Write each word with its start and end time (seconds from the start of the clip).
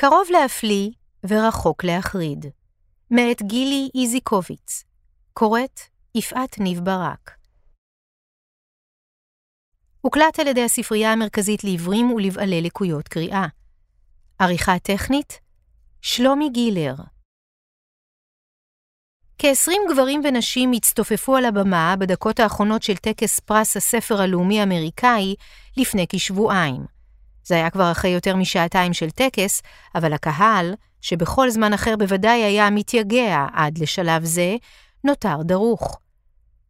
קרוב 0.00 0.28
להפליא 0.30 0.90
ורחוק 1.28 1.84
להחריד. 1.84 2.46
מאת 3.10 3.42
גילי 3.42 3.88
איזיקוביץ. 4.02 4.84
קוראת 5.32 5.80
יפעת 6.14 6.58
ניב 6.58 6.80
ברק. 6.84 7.30
הוקלט 10.00 10.38
על 10.40 10.46
ידי 10.46 10.64
הספרייה 10.64 11.12
המרכזית 11.12 11.64
לעיוורים 11.64 12.12
ולבעלי 12.12 12.62
לקויות 12.62 13.08
קריאה. 13.08 13.46
עריכה 14.38 14.78
טכנית 14.78 15.40
שלומי 16.02 16.48
גילר. 16.50 16.94
כ-20 19.38 19.92
גברים 19.92 20.20
ונשים 20.24 20.72
הצטופפו 20.72 21.36
על 21.36 21.44
הבמה 21.44 21.94
בדקות 21.98 22.40
האחרונות 22.40 22.82
של 22.82 22.96
טקס 22.96 23.40
פרס 23.40 23.76
הספר 23.76 24.22
הלאומי 24.22 24.60
האמריקאי 24.60 25.34
לפני 25.76 26.06
כשבועיים. 26.08 26.99
זה 27.44 27.54
היה 27.54 27.70
כבר 27.70 27.92
אחרי 27.92 28.10
יותר 28.10 28.36
משעתיים 28.36 28.92
של 28.92 29.10
טקס, 29.10 29.62
אבל 29.94 30.12
הקהל, 30.12 30.74
שבכל 31.00 31.50
זמן 31.50 31.72
אחר 31.72 31.96
בוודאי 31.96 32.42
היה 32.42 32.70
מתייגע 32.70 33.46
עד 33.52 33.78
לשלב 33.78 34.24
זה, 34.24 34.56
נותר 35.04 35.42
דרוך. 35.42 35.98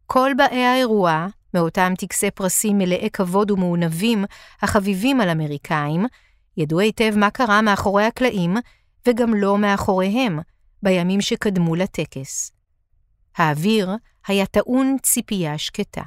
כל 0.05 0.31
באי 0.37 0.63
האירוע, 0.63 1.27
מאותם 1.53 1.93
טקסי 1.97 2.31
פרסים 2.31 2.77
מלאי 2.77 3.09
כבוד 3.13 3.51
ומעונבים 3.51 4.25
החביבים 4.61 5.21
על 5.21 5.29
אמריקאים, 5.29 6.05
ידעו 6.57 6.79
היטב 6.79 7.13
מה 7.15 7.29
קרה 7.29 7.61
מאחורי 7.61 8.03
הקלעים, 8.05 8.57
וגם 9.07 9.33
לא 9.33 9.57
מאחוריהם, 9.57 10.39
בימים 10.83 11.21
שקדמו 11.21 11.75
לטקס. 11.75 12.51
האוויר 13.37 13.89
היה 14.27 14.45
טעון 14.45 14.97
ציפייה 15.03 15.57
שקטה. 15.57 16.01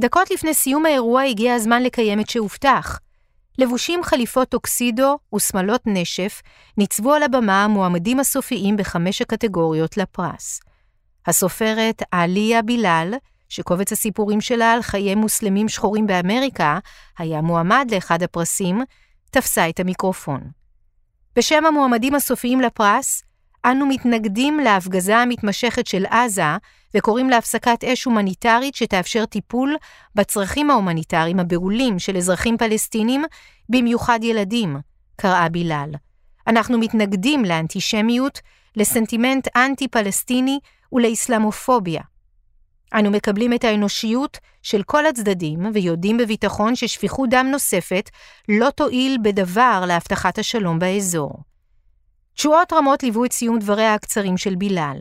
דקות 0.00 0.30
לפני 0.30 0.54
סיום 0.54 0.86
האירוע 0.86 1.22
הגיע 1.22 1.54
הזמן 1.54 1.82
לקיים 1.82 2.20
את 2.20 2.30
שהובטח. 2.30 2.98
לבושים 3.58 4.02
חליפות 4.02 4.48
טוקסידו 4.48 5.18
ושמלות 5.34 5.82
נשף, 5.86 6.42
ניצבו 6.78 7.12
על 7.14 7.22
הבמה 7.22 7.64
המועמדים 7.64 8.20
הסופיים 8.20 8.76
בחמש 8.76 9.22
הקטגוריות 9.22 9.96
לפרס. 9.96 10.60
הסופרת 11.26 12.02
עליה 12.10 12.62
בילאל, 12.62 13.14
שקובץ 13.48 13.92
הסיפורים 13.92 14.40
שלה 14.40 14.72
על 14.72 14.82
חיי 14.82 15.14
מוסלמים 15.14 15.68
שחורים 15.68 16.06
באמריקה 16.06 16.78
היה 17.18 17.40
מועמד 17.40 17.88
לאחד 17.92 18.22
הפרסים, 18.22 18.82
תפסה 19.30 19.68
את 19.68 19.80
המיקרופון. 19.80 20.40
בשם 21.36 21.66
המועמדים 21.66 22.14
הסופיים 22.14 22.60
לפרס, 22.60 23.22
אנו 23.64 23.86
מתנגדים 23.86 24.60
להפגזה 24.60 25.16
המתמשכת 25.16 25.86
של 25.86 26.06
עזה 26.06 26.56
וקוראים 26.96 27.30
להפסקת 27.30 27.84
אש 27.84 28.04
הומניטרית 28.04 28.74
שתאפשר 28.74 29.26
טיפול 29.26 29.76
בצרכים 30.14 30.70
ההומניטריים 30.70 31.40
הבהולים 31.40 31.98
של 31.98 32.16
אזרחים 32.16 32.56
פלסטינים, 32.56 33.24
במיוחד 33.68 34.18
ילדים, 34.22 34.76
קראה 35.16 35.48
בילאל. 35.48 35.90
אנחנו 36.46 36.78
מתנגדים 36.78 37.44
לאנטישמיות, 37.44 38.40
לסנטימנט 38.76 39.48
אנטי-פלסטיני 39.56 40.58
ולאסלאמופוביה. 40.92 42.02
אנו 42.94 43.10
מקבלים 43.10 43.52
את 43.52 43.64
האנושיות 43.64 44.38
של 44.62 44.82
כל 44.82 45.06
הצדדים 45.06 45.70
ויודעים 45.74 46.16
בביטחון 46.16 46.76
ששפיכות 46.76 47.30
דם 47.30 47.46
נוספת 47.52 48.10
לא 48.48 48.70
תועיל 48.70 49.18
בדבר 49.22 49.84
להבטחת 49.86 50.38
השלום 50.38 50.78
באזור. 50.78 51.32
תשואות 52.34 52.72
רמות 52.72 53.02
ליוו 53.02 53.24
את 53.24 53.32
סיום 53.32 53.58
דבריה 53.58 53.94
הקצרים 53.94 54.36
של 54.36 54.54
בילאל. 54.54 54.98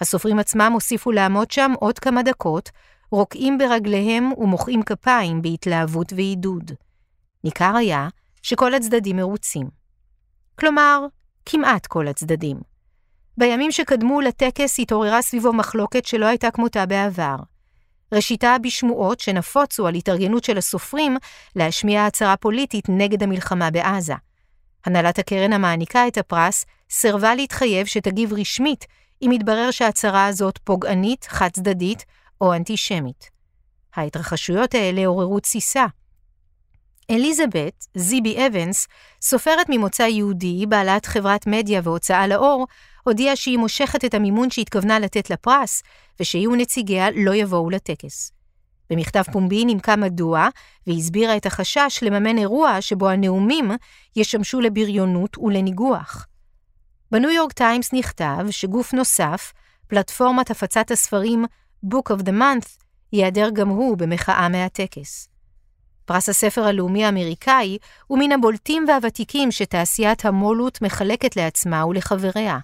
הסופרים 0.00 0.38
עצמם 0.38 0.70
הוסיפו 0.74 1.12
לעמוד 1.12 1.50
שם 1.50 1.72
עוד 1.80 1.98
כמה 1.98 2.22
דקות, 2.22 2.70
רוקעים 3.10 3.58
ברגליהם 3.58 4.32
ומוחאים 4.38 4.82
כפיים 4.82 5.42
בהתלהבות 5.42 6.12
ועידוד. 6.12 6.70
ניכר 7.44 7.76
היה 7.76 8.08
שכל 8.42 8.74
הצדדים 8.74 9.16
מרוצים. 9.16 9.66
כלומר, 10.58 11.06
כמעט 11.46 11.86
כל 11.86 12.08
הצדדים. 12.08 12.56
בימים 13.36 13.72
שקדמו 13.72 14.20
לטקס 14.20 14.80
התעוררה 14.80 15.22
סביבו 15.22 15.52
מחלוקת 15.52 16.06
שלא 16.06 16.26
הייתה 16.26 16.50
כמותה 16.50 16.86
בעבר. 16.86 17.36
ראשיתה 18.14 18.56
בשמועות 18.62 19.20
שנפוצו 19.20 19.86
על 19.86 19.94
התארגנות 19.94 20.44
של 20.44 20.58
הסופרים 20.58 21.16
להשמיע 21.56 22.06
הצהרה 22.06 22.36
פוליטית 22.36 22.84
נגד 22.88 23.22
המלחמה 23.22 23.70
בעזה. 23.70 24.14
הנהלת 24.86 25.18
הקרן 25.18 25.52
המעניקה 25.52 26.08
את 26.08 26.18
הפרס 26.18 26.64
סירבה 26.90 27.34
להתחייב 27.34 27.86
שתגיב 27.86 28.32
רשמית 28.32 28.86
אם 29.22 29.32
יתברר 29.32 29.70
שההצהרה 29.70 30.26
הזאת 30.26 30.58
פוגענית, 30.58 31.26
חד-צדדית 31.30 32.04
או 32.40 32.54
אנטישמית. 32.54 33.30
ההתרחשויות 33.94 34.74
האלה 34.74 35.06
עוררו 35.06 35.40
תסיסה. 35.40 35.86
אליזבת, 37.10 37.86
זיבי 37.94 38.46
אבנס, 38.46 38.86
סופרת 39.22 39.66
ממוצא 39.68 40.02
יהודי, 40.02 40.66
בעלת 40.68 41.06
חברת 41.06 41.46
מדיה 41.46 41.80
והוצאה 41.84 42.26
לאור, 42.26 42.66
הודיעה 43.04 43.36
שהיא 43.36 43.58
מושכת 43.58 44.04
את 44.04 44.14
המימון 44.14 44.50
שהתכוונה 44.50 44.98
לתת 44.98 45.30
לפרס, 45.30 45.82
ושהיא 46.20 46.48
ונציגיה 46.48 47.10
לא 47.10 47.34
יבואו 47.34 47.70
לטקס. 47.70 48.32
במכתב 48.90 49.22
פומבי 49.32 49.64
נימקה 49.64 49.96
מדוע, 49.96 50.48
והסבירה 50.86 51.36
את 51.36 51.46
החשש 51.46 51.98
לממן 52.02 52.38
אירוע 52.38 52.80
שבו 52.80 53.08
הנאומים 53.08 53.70
ישמשו 54.16 54.60
לבריונות 54.60 55.38
ולניגוח. 55.38 56.26
בניו 57.10 57.30
יורק 57.30 57.52
טיימס 57.52 57.92
נכתב 57.92 58.46
שגוף 58.50 58.92
נוסף, 58.94 59.52
פלטפורמת 59.88 60.50
הפצת 60.50 60.90
הספרים 60.90 61.44
Book 61.86 62.12
of 62.12 62.22
the 62.22 62.32
Month, 62.32 62.68
ייעדר 63.12 63.50
גם 63.52 63.68
הוא 63.68 63.96
במחאה 63.96 64.48
מהטקס. 64.48 65.28
פרס 66.04 66.28
הספר 66.28 66.64
הלאומי 66.64 67.04
האמריקאי 67.04 67.78
הוא 68.06 68.18
מן 68.18 68.32
הבולטים 68.32 68.84
והוותיקים 68.88 69.50
שתעשיית 69.50 70.24
המו"לות 70.24 70.82
מחלקת 70.82 71.36
לעצמה 71.36 71.86
ולחבריה. 71.86 72.58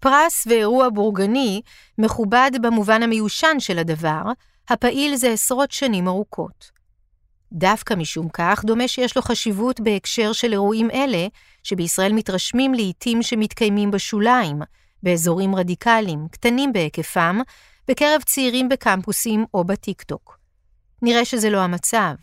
פרס 0.00 0.46
ואירוע 0.46 0.88
בורגני 0.88 1.62
מכובד 1.98 2.50
במובן 2.62 3.02
המיושן 3.02 3.60
של 3.60 3.78
הדבר, 3.78 4.22
הפעיל 4.68 5.16
זה 5.16 5.30
עשרות 5.30 5.70
שנים 5.70 6.08
ארוכות. 6.08 6.70
דווקא 7.52 7.94
משום 7.94 8.28
כך, 8.28 8.64
דומה 8.64 8.88
שיש 8.88 9.16
לו 9.16 9.22
חשיבות 9.22 9.80
בהקשר 9.80 10.32
של 10.32 10.52
אירועים 10.52 10.90
אלה, 10.90 11.26
שבישראל 11.62 12.12
מתרשמים 12.12 12.74
לעיתים 12.74 13.22
שמתקיימים 13.22 13.90
בשוליים, 13.90 14.58
באזורים 15.02 15.54
רדיקליים, 15.54 16.26
קטנים 16.30 16.72
בהיקפם, 16.72 17.40
בקרב 17.88 18.22
צעירים 18.26 18.68
בקמפוסים 18.68 19.44
או 19.54 19.64
בטיקטוק. 19.64 20.38
נראה 21.02 21.24
שזה 21.24 21.50
לא 21.50 21.60
המצב. 21.60 22.14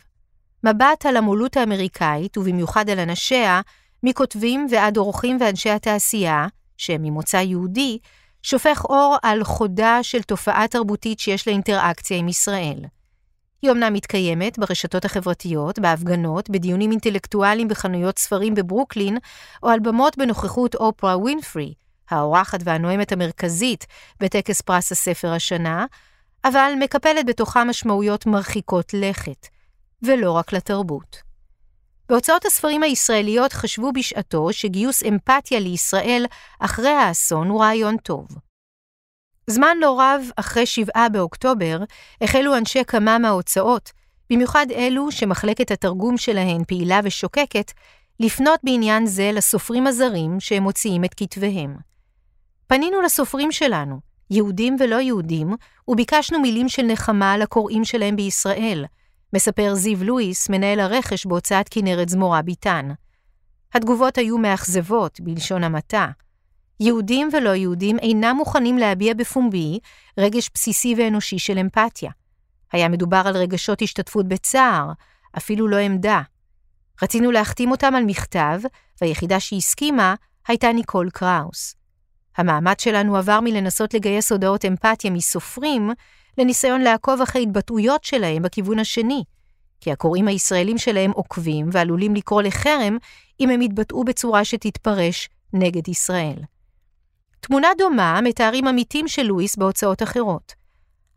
מבט 0.64 1.06
על 1.06 1.16
המולות 1.16 1.56
האמריקאית, 1.56 2.38
ובמיוחד 2.38 2.90
על 2.90 2.98
אנשיה, 2.98 3.60
מכותבים 4.02 4.66
ועד 4.70 4.96
אורחים 4.96 5.36
ואנשי 5.40 5.70
התעשייה, 5.70 6.46
שהם 6.76 7.02
ממוצא 7.02 7.36
יהודי, 7.36 7.98
שופך 8.42 8.84
אור 8.84 9.16
על 9.22 9.44
חודה 9.44 9.98
של 10.02 10.22
תופעה 10.22 10.68
תרבותית 10.68 11.20
שיש 11.20 11.46
לה 11.46 11.52
אינטראקציה 11.52 12.16
עם 12.16 12.28
ישראל. 12.28 12.84
היא 13.62 13.70
אומנם 13.70 13.92
מתקיימת 13.92 14.58
ברשתות 14.58 15.04
החברתיות, 15.04 15.78
בהפגנות, 15.78 16.50
בדיונים 16.50 16.90
אינטלקטואליים 16.90 17.68
בחנויות 17.68 18.18
ספרים 18.18 18.54
בברוקלין, 18.54 19.18
או 19.62 19.68
על 19.68 19.80
במות 19.80 20.18
בנוכחות 20.18 20.74
אופרה 20.74 21.16
ווינפרי, 21.16 21.74
האורחת 22.10 22.60
והנואמת 22.64 23.12
המרכזית 23.12 23.86
בטקס 24.20 24.60
פרס 24.60 24.92
הספר 24.92 25.32
השנה, 25.32 25.86
אבל 26.44 26.72
מקפלת 26.78 27.26
בתוכה 27.26 27.64
משמעויות 27.64 28.26
מרחיקות 28.26 28.94
לכת, 28.94 29.46
ולא 30.02 30.32
רק 30.32 30.52
לתרבות. 30.52 31.16
בהוצאות 32.08 32.44
הספרים 32.44 32.82
הישראליות 32.82 33.52
חשבו 33.52 33.92
בשעתו 33.92 34.52
שגיוס 34.52 35.02
אמפתיה 35.02 35.60
לישראל 35.60 36.26
אחרי 36.60 36.88
האסון 36.88 37.48
הוא 37.48 37.60
רעיון 37.62 37.96
טוב. 37.96 38.28
זמן 39.46 39.76
לא 39.80 40.00
רב 40.00 40.22
אחרי 40.36 40.66
שבעה 40.66 41.08
באוקטובר 41.08 41.78
החלו 42.20 42.56
אנשי 42.56 42.84
כמה 42.84 43.18
מההוצאות, 43.18 43.90
במיוחד 44.30 44.66
אלו 44.74 45.12
שמחלקת 45.12 45.70
התרגום 45.70 46.16
שלהן 46.16 46.64
פעילה 46.64 47.00
ושוקקת, 47.04 47.72
לפנות 48.20 48.60
בעניין 48.62 49.06
זה 49.06 49.30
לסופרים 49.34 49.86
הזרים 49.86 50.40
שהם 50.40 50.62
מוציאים 50.62 51.04
את 51.04 51.14
כתביהם. 51.16 51.76
פנינו 52.66 53.00
לסופרים 53.00 53.52
שלנו, 53.52 54.00
יהודים 54.30 54.76
ולא 54.80 54.96
יהודים, 54.96 55.54
וביקשנו 55.88 56.40
מילים 56.40 56.68
של 56.68 56.82
נחמה 56.82 57.38
לקוראים 57.38 57.84
שלהם 57.84 58.16
בישראל, 58.16 58.84
מספר 59.32 59.74
זיו 59.74 60.04
לואיס, 60.04 60.48
מנהל 60.48 60.80
הרכש 60.80 61.26
בהוצאת 61.26 61.66
כנרת 61.70 62.08
זמורה 62.08 62.42
ביטן. 62.42 62.88
התגובות 63.74 64.18
היו 64.18 64.38
מאכזבות, 64.38 65.20
בלשון 65.20 65.64
המעטה. 65.64 66.06
יהודים 66.80 67.28
ולא 67.32 67.54
יהודים 67.54 67.98
אינם 67.98 68.36
מוכנים 68.36 68.78
להביע 68.78 69.14
בפומבי 69.14 69.78
רגש 70.18 70.50
בסיסי 70.54 70.94
ואנושי 70.98 71.38
של 71.38 71.58
אמפתיה. 71.58 72.10
היה 72.72 72.88
מדובר 72.88 73.22
על 73.26 73.36
רגשות 73.36 73.82
השתתפות 73.82 74.28
בצער, 74.28 74.92
אפילו 75.38 75.68
לא 75.68 75.76
עמדה. 75.76 76.22
רצינו 77.02 77.30
להחתים 77.30 77.70
אותם 77.70 77.94
על 77.94 78.04
מכתב, 78.04 78.60
והיחידה 79.00 79.40
שהסכימה 79.40 80.14
הייתה 80.48 80.72
ניקול 80.72 81.10
קראוס. 81.10 81.74
המאמץ 82.36 82.82
שלנו 82.82 83.16
עבר 83.16 83.40
מלנסות 83.40 83.94
לגייס 83.94 84.32
הודעות 84.32 84.64
אמפתיה 84.64 85.10
מסופרים, 85.10 85.90
לניסיון 86.38 86.80
לעקוב 86.80 87.20
אחרי 87.20 87.42
התבטאויות 87.42 88.04
שלהם 88.04 88.42
בכיוון 88.42 88.78
השני. 88.78 89.24
כי 89.80 89.92
הקוראים 89.92 90.28
הישראלים 90.28 90.78
שלהם 90.78 91.10
עוקבים 91.10 91.68
ועלולים 91.72 92.14
לקרוא 92.14 92.42
לחרם 92.42 92.98
אם 93.40 93.50
הם 93.50 93.62
יתבטאו 93.62 94.04
בצורה 94.04 94.44
שתתפרש 94.44 95.28
נגד 95.52 95.88
ישראל. 95.88 96.42
תמונה 97.40 97.68
דומה 97.78 98.20
מתארים 98.20 98.66
עמיתים 98.66 99.08
של 99.08 99.22
לואיס 99.22 99.56
בהוצאות 99.56 100.02
אחרות. 100.02 100.54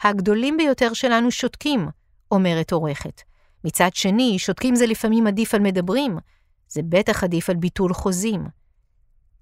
הגדולים 0.04 0.58
ביותר 0.58 0.94
שלנו 0.94 1.32
שותקים, 1.32 1.88
אומרת 2.32 2.72
עורכת. 2.72 3.22
מצד 3.64 3.90
שני, 3.94 4.40
שותקים 4.40 4.76
זה 4.76 4.86
לפעמים 4.86 5.28
עדיף 5.28 5.54
על 5.54 5.62
מדברים, 5.62 6.18
זה 6.68 6.82
בטח 6.90 7.24
עדיף 7.24 7.50
על 7.50 7.56
ביטול 7.56 7.94
חוזים. 7.94 8.48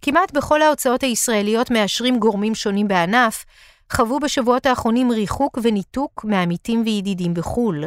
כמעט 0.01 0.31
בכל 0.31 0.61
ההוצאות 0.61 1.03
הישראליות 1.03 1.71
מאשרים 1.71 2.19
גורמים 2.19 2.55
שונים 2.55 2.87
בענף, 2.87 3.45
חוו 3.91 4.19
בשבועות 4.19 4.65
האחרונים 4.65 5.11
ריחוק 5.11 5.57
וניתוק 5.63 6.25
מעמיתים 6.25 6.81
וידידים 6.85 7.33
בחו"ל, 7.33 7.83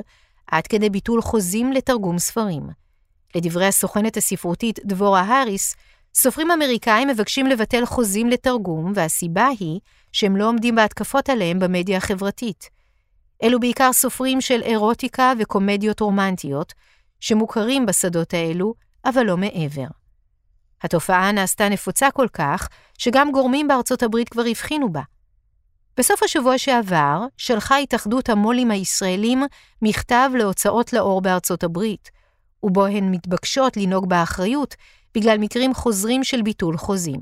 עד 0.46 0.66
כדי 0.66 0.90
ביטול 0.90 1.22
חוזים 1.22 1.72
לתרגום 1.72 2.18
ספרים. 2.18 2.68
לדברי 3.34 3.66
הסוכנת 3.66 4.16
הספרותית 4.16 4.78
דבורה 4.84 5.20
האריס, 5.20 5.76
סופרים 6.16 6.50
אמריקאים 6.50 7.08
מבקשים 7.08 7.46
לבטל 7.46 7.86
חוזים 7.86 8.28
לתרגום, 8.28 8.92
והסיבה 8.94 9.46
היא 9.58 9.80
שהם 10.12 10.36
לא 10.36 10.48
עומדים 10.48 10.74
בהתקפות 10.74 11.28
עליהם 11.28 11.58
במדיה 11.58 11.96
החברתית. 11.96 12.70
אלו 13.42 13.60
בעיקר 13.60 13.92
סופרים 13.92 14.40
של 14.40 14.62
אירוטיקה 14.62 15.32
וקומדיות 15.38 16.00
רומנטיות, 16.00 16.72
שמוכרים 17.20 17.86
בשדות 17.86 18.34
האלו, 18.34 18.74
אבל 19.04 19.22
לא 19.22 19.36
מעבר. 19.36 19.86
התופעה 20.82 21.32
נעשתה 21.32 21.68
נפוצה 21.68 22.10
כל 22.10 22.28
כך, 22.32 22.68
שגם 22.98 23.32
גורמים 23.32 23.68
בארצות 23.68 24.02
הברית 24.02 24.28
כבר 24.28 24.44
הבחינו 24.50 24.92
בה. 24.92 25.02
בסוף 25.96 26.22
השבוע 26.22 26.58
שעבר 26.58 27.26
שלחה 27.36 27.76
התאחדות 27.76 28.28
המו"לים 28.28 28.70
הישראלים 28.70 29.42
מכתב 29.82 30.30
להוצאות 30.34 30.92
לאור 30.92 31.20
בארצות 31.20 31.64
הברית, 31.64 32.10
ובו 32.62 32.86
הן 32.86 33.10
מתבקשות 33.10 33.76
לנהוג 33.76 34.08
באחריות 34.08 34.74
בגלל 35.14 35.38
מקרים 35.38 35.74
חוזרים 35.74 36.24
של 36.24 36.42
ביטול 36.42 36.76
חוזים. 36.76 37.20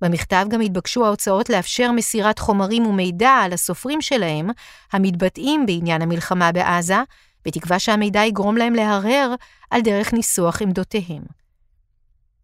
במכתב 0.00 0.46
גם 0.48 0.60
התבקשו 0.60 1.06
ההוצאות 1.06 1.50
לאפשר 1.50 1.92
מסירת 1.92 2.38
חומרים 2.38 2.86
ומידע 2.86 3.30
על 3.30 3.52
הסופרים 3.52 4.00
שלהם, 4.00 4.50
המתבטאים 4.92 5.66
בעניין 5.66 6.02
המלחמה 6.02 6.52
בעזה, 6.52 7.02
בתקווה 7.44 7.78
שהמידע 7.78 8.24
יגרום 8.24 8.56
להם 8.56 8.74
להרהר 8.74 9.34
על 9.70 9.80
דרך 9.80 10.12
ניסוח 10.12 10.62
עמדותיהם. 10.62 11.22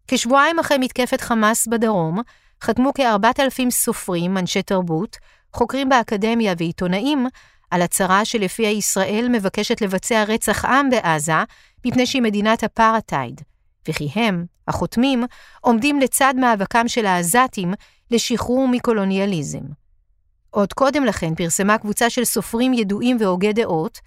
כשבועיים 0.07 0.59
אחרי 0.59 0.77
מתקפת 0.77 1.21
חמאס 1.21 1.67
בדרום, 1.67 2.21
חתמו 2.63 2.91
כ-4,000 2.95 3.69
סופרים, 3.69 4.37
אנשי 4.37 4.61
תרבות, 4.61 5.17
חוקרים 5.53 5.89
באקדמיה 5.89 6.53
ועיתונאים, 6.57 7.27
על 7.71 7.81
הצהרה 7.81 8.25
שלפיה 8.25 8.71
ישראל 8.71 9.27
מבקשת 9.31 9.81
לבצע 9.81 10.23
רצח 10.23 10.65
עם 10.65 10.89
בעזה, 10.89 11.43
מפני 11.85 12.05
שהיא 12.05 12.21
מדינת 12.21 12.63
אפרטהייד, 12.63 13.41
וכי 13.87 14.09
הם, 14.15 14.45
החותמים, 14.67 15.23
עומדים 15.61 15.99
לצד 15.99 16.33
מאבקם 16.37 16.87
של 16.87 17.05
העזתים 17.05 17.73
לשחרור 18.11 18.67
מקולוניאליזם. 18.67 19.63
עוד 20.49 20.73
קודם 20.73 21.05
לכן 21.05 21.35
פרסמה 21.35 21.77
קבוצה 21.77 22.09
של 22.09 22.25
סופרים 22.25 22.73
ידועים 22.73 23.17
והוגי 23.19 23.53
דעות, 23.53 23.99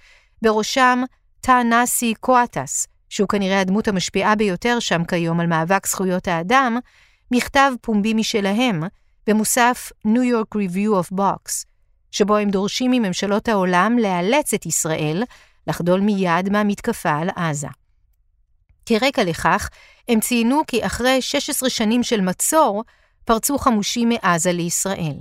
בראשם 0.43 1.03
תא 1.41 1.63
נאסי 1.63 2.15
קואטס, 2.21 2.87
שהוא 3.09 3.29
כנראה 3.29 3.61
הדמות 3.61 3.89
המשפיעה 3.89 4.35
ביותר 4.35 4.79
שם 4.81 5.05
כיום 5.05 5.41
על 5.41 5.47
מאבק 5.47 5.87
זכויות 5.87 6.29
האדם, 6.29 6.79
מכתב 7.31 7.73
פומבי 7.81 8.15
משלהם, 8.15 8.83
במוסף 9.27 9.93
New 10.07 10.21
York 10.33 10.57
Review 10.57 11.03
of 11.03 11.15
Box, 11.15 11.65
שבו 12.11 12.37
הם 12.37 12.51
דורשים 12.51 12.91
מממשלות 12.91 13.49
העולם 13.49 13.99
לאלץ 13.99 14.55
את 14.55 14.67
ישראל 14.67 15.23
לחדול 15.67 16.01
מיד 16.01 16.53
מהמתקפה 16.53 17.11
על 17.11 17.29
עזה. 17.37 17.69
כרקע 18.87 19.25
לכך, 19.25 19.69
הם 20.09 20.21
ציינו 20.21 20.63
כי 20.67 20.87
אחרי 20.87 21.23
16 21.23 21.71
שנים 21.71 22.03
של 22.03 22.21
מצור, 22.21 22.85
פרצו 23.25 23.59
חמושים 23.59 24.09
מעזה 24.09 24.53
לישראל. 24.53 25.17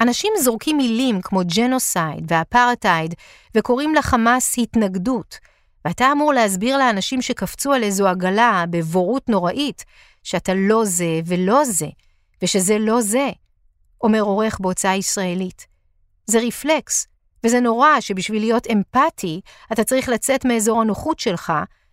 אנשים 0.00 0.32
זורקים 0.40 0.76
מילים 0.76 1.20
כמו 1.22 1.40
ג'נוסייד 1.56 2.32
ואפרטהייד 2.32 3.14
וקוראים 3.54 3.94
לחמאס 3.94 4.54
התנגדות, 4.58 5.38
ואתה 5.84 6.12
אמור 6.12 6.32
להסביר 6.32 6.78
לאנשים 6.78 7.22
שקפצו 7.22 7.72
על 7.72 7.82
איזו 7.82 8.08
עגלה 8.08 8.64
בבורות 8.70 9.28
נוראית, 9.28 9.84
שאתה 10.22 10.54
לא 10.54 10.84
זה 10.84 11.20
ולא 11.26 11.64
זה, 11.64 11.86
ושזה 12.42 12.78
לא 12.78 13.00
זה, 13.00 13.30
אומר 14.02 14.20
עורך 14.20 14.60
בהוצאה 14.60 14.96
ישראלית. 14.96 15.66
זה 16.26 16.38
רפלקס, 16.38 17.06
וזה 17.44 17.60
נורא 17.60 18.00
שבשביל 18.00 18.42
להיות 18.42 18.66
אמפתי, 18.72 19.40
אתה 19.72 19.84
צריך 19.84 20.08
לצאת 20.08 20.44
מאזור 20.44 20.80
הנוחות 20.80 21.18
שלך, 21.18 21.52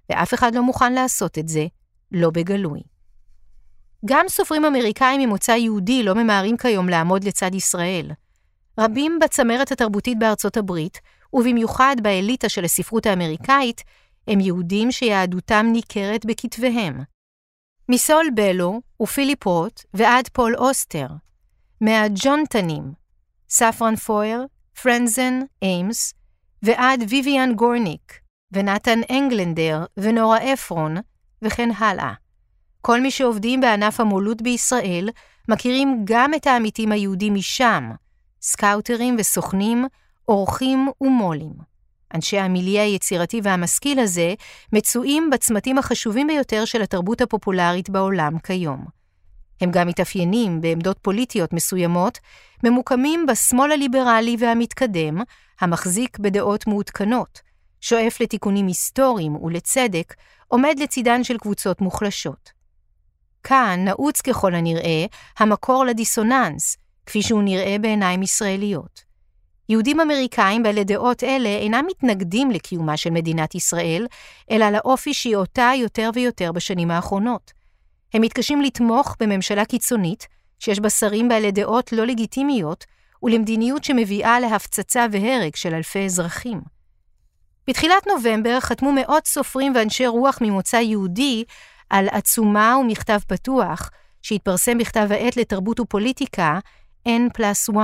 ואף 0.10 0.34
אחד 0.34 0.56
לא 0.56 0.64
מוכן 0.64 0.94
לעשות 0.94 1.38
את 1.38 1.48
זה, 1.48 1.66
לא 2.12 2.30
בגלוי. 2.30 2.82
גם 4.06 4.26
סופרים 4.28 4.66
אמריקאים 4.66 5.22
ממוצא 5.22 5.52
יהודי 5.52 6.04
לא 6.04 6.16
ממהרים 6.16 6.58
כיום 6.58 6.90
לעמוד 6.90 7.24
לצד 7.24 7.56
ישראל. 7.56 8.12
רבים 8.80 9.20
בצמרת 9.24 9.72
התרבותית 9.72 10.20
בארצות 10.20 10.58
הברית, 10.58 11.00
ובמיוחד 11.34 11.96
באליטה 12.02 12.50
של 12.50 12.66
הספרות 12.66 13.06
האמריקאית, 13.06 13.82
הם 14.28 14.40
יהודים 14.40 14.92
שיהדותם 14.92 15.66
ניכרת 15.72 16.26
בכתביהם. 16.26 17.00
מסול 17.90 18.26
בלו 18.36 18.82
ופיליפ 19.02 19.46
רוט 19.46 19.82
ועד 19.94 20.28
פול 20.28 20.56
אוסטר, 20.56 21.08
מהג'ונתנים, 21.82 22.94
ספרן 23.50 23.96
פויר, 23.96 24.46
פרנזן, 24.82 25.40
איימס, 25.62 26.14
ועד 26.64 27.04
ויויאן 27.10 27.54
גורניק, 27.56 28.20
ונתן 28.54 29.00
אנגלנדר 29.12 29.86
ונורה 29.98 30.54
אפרון, 30.54 30.98
וכן 31.42 31.70
הלאה. 31.78 32.14
כל 32.82 33.02
מי 33.02 33.12
שעובדים 33.12 33.62
בענף 33.62 34.00
המו"לות 34.00 34.42
בישראל 34.42 35.10
מכירים 35.50 36.02
גם 36.04 36.34
את 36.34 36.48
העמיתים 36.48 36.92
היהודים 36.92 37.34
משם, 37.34 37.92
סקאוטרים 38.42 39.16
וסוכנים, 39.20 39.86
אורחים 40.28 40.90
ומו"לים. 41.02 41.54
אנשי 42.14 42.38
המיליה 42.38 42.84
היצירתי 42.84 43.42
והמשכיל 43.44 44.00
הזה 44.00 44.34
מצויים 44.74 45.30
בצמתים 45.30 45.78
החשובים 45.78 46.28
ביותר 46.28 46.66
של 46.66 46.82
התרבות 46.82 47.22
הפופולרית 47.22 47.90
בעולם 47.90 48.40
כיום. 48.40 48.86
הם 49.62 49.72
גם 49.72 49.88
מתאפיינים 49.88 50.62
בעמדות 50.62 50.98
פוליטיות 51.02 51.54
מסוימות, 51.54 52.20
ממוקמים 52.64 53.26
בשמאל 53.26 53.72
הליברלי 53.72 54.36
והמתקדם, 54.40 55.22
המחזיק 55.62 56.20
בדעות 56.20 56.68
מעודכנות, 56.68 57.42
שואף 57.84 58.22
לתיקונים 58.22 58.68
היסטוריים 58.68 59.36
ולצדק, 59.36 60.14
עומד 60.48 60.76
לצידן 60.80 61.24
של 61.24 61.38
קבוצות 61.38 61.82
מוחלשות. 61.82 62.52
כאן 63.44 63.80
נעוץ 63.86 64.22
ככל 64.22 64.56
הנראה 64.56 65.06
המקור 65.40 65.86
לדיסוננס, 65.86 66.78
כפי 67.06 67.22
שהוא 67.22 67.44
נראה 67.44 67.76
בעיניים 67.82 68.24
ישראליות. 68.24 69.04
יהודים 69.70 70.00
אמריקאים 70.00 70.64
בעלי 70.64 70.84
דעות 70.84 71.24
אלה 71.24 71.50
אינם 71.50 71.86
מתנגדים 71.90 72.52
לקיומה 72.52 72.98
של 72.98 73.10
מדינת 73.10 73.56
ישראל, 73.56 74.08
אלא 74.52 74.70
לאופי 74.70 75.14
שהיא 75.14 75.36
אותה 75.36 75.72
יותר 75.78 76.10
ויותר 76.14 76.52
בשנים 76.52 76.92
האחרונות. 76.92 77.52
הם 78.14 78.22
מתקשים 78.22 78.62
לתמוך 78.62 79.16
בממשלה 79.20 79.66
קיצונית, 79.66 80.28
שיש 80.60 80.80
בה 80.80 80.90
שרים 80.90 81.30
בעלי 81.30 81.52
דעות 81.52 81.92
לא 81.92 82.06
לגיטימיות, 82.06 82.86
ולמדיניות 83.24 83.84
שמביאה 83.84 84.40
להפצצה 84.40 85.06
והרג 85.12 85.56
של 85.56 85.74
אלפי 85.74 86.06
אזרחים. 86.06 86.83
בתחילת 87.68 88.08
נובמבר 88.08 88.60
חתמו 88.60 88.92
מאות 88.92 89.28
סופרים 89.28 89.76
ואנשי 89.76 90.08
רוח 90.08 90.38
ממוצא 90.42 90.76
יהודי 90.78 91.44
על 91.90 92.08
עצומה 92.12 92.76
ומכתב 92.80 93.20
פתוח, 93.28 93.90
שהתפרסם 94.22 94.78
בכתב 94.78 95.08
העת 95.10 95.38
לתרבות 95.38 95.80
ופוליטיקה 95.80 96.60
N 97.08 97.34
פלוס 97.34 97.70
1. 97.70 97.78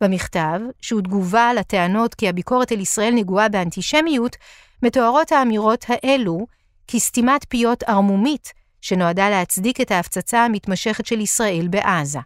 במכתב, 0.00 0.60
שהוא 0.80 1.00
תגובה 1.00 1.48
על 1.48 1.58
הטענות 1.58 2.14
כי 2.14 2.28
הביקורת 2.28 2.72
אל 2.72 2.80
ישראל 2.80 3.14
נגועה 3.14 3.48
באנטישמיות, 3.48 4.36
מתוארות 4.82 5.32
האמירות 5.32 5.84
האלו 5.88 6.46
כסתימת 6.88 7.46
פיות 7.48 7.82
ערמומית 7.82 8.52
שנועדה 8.80 9.30
להצדיק 9.30 9.80
את 9.80 9.90
ההפצצה 9.90 10.44
המתמשכת 10.44 11.06
של 11.06 11.20
ישראל 11.20 11.68
בעזה. 11.70 12.18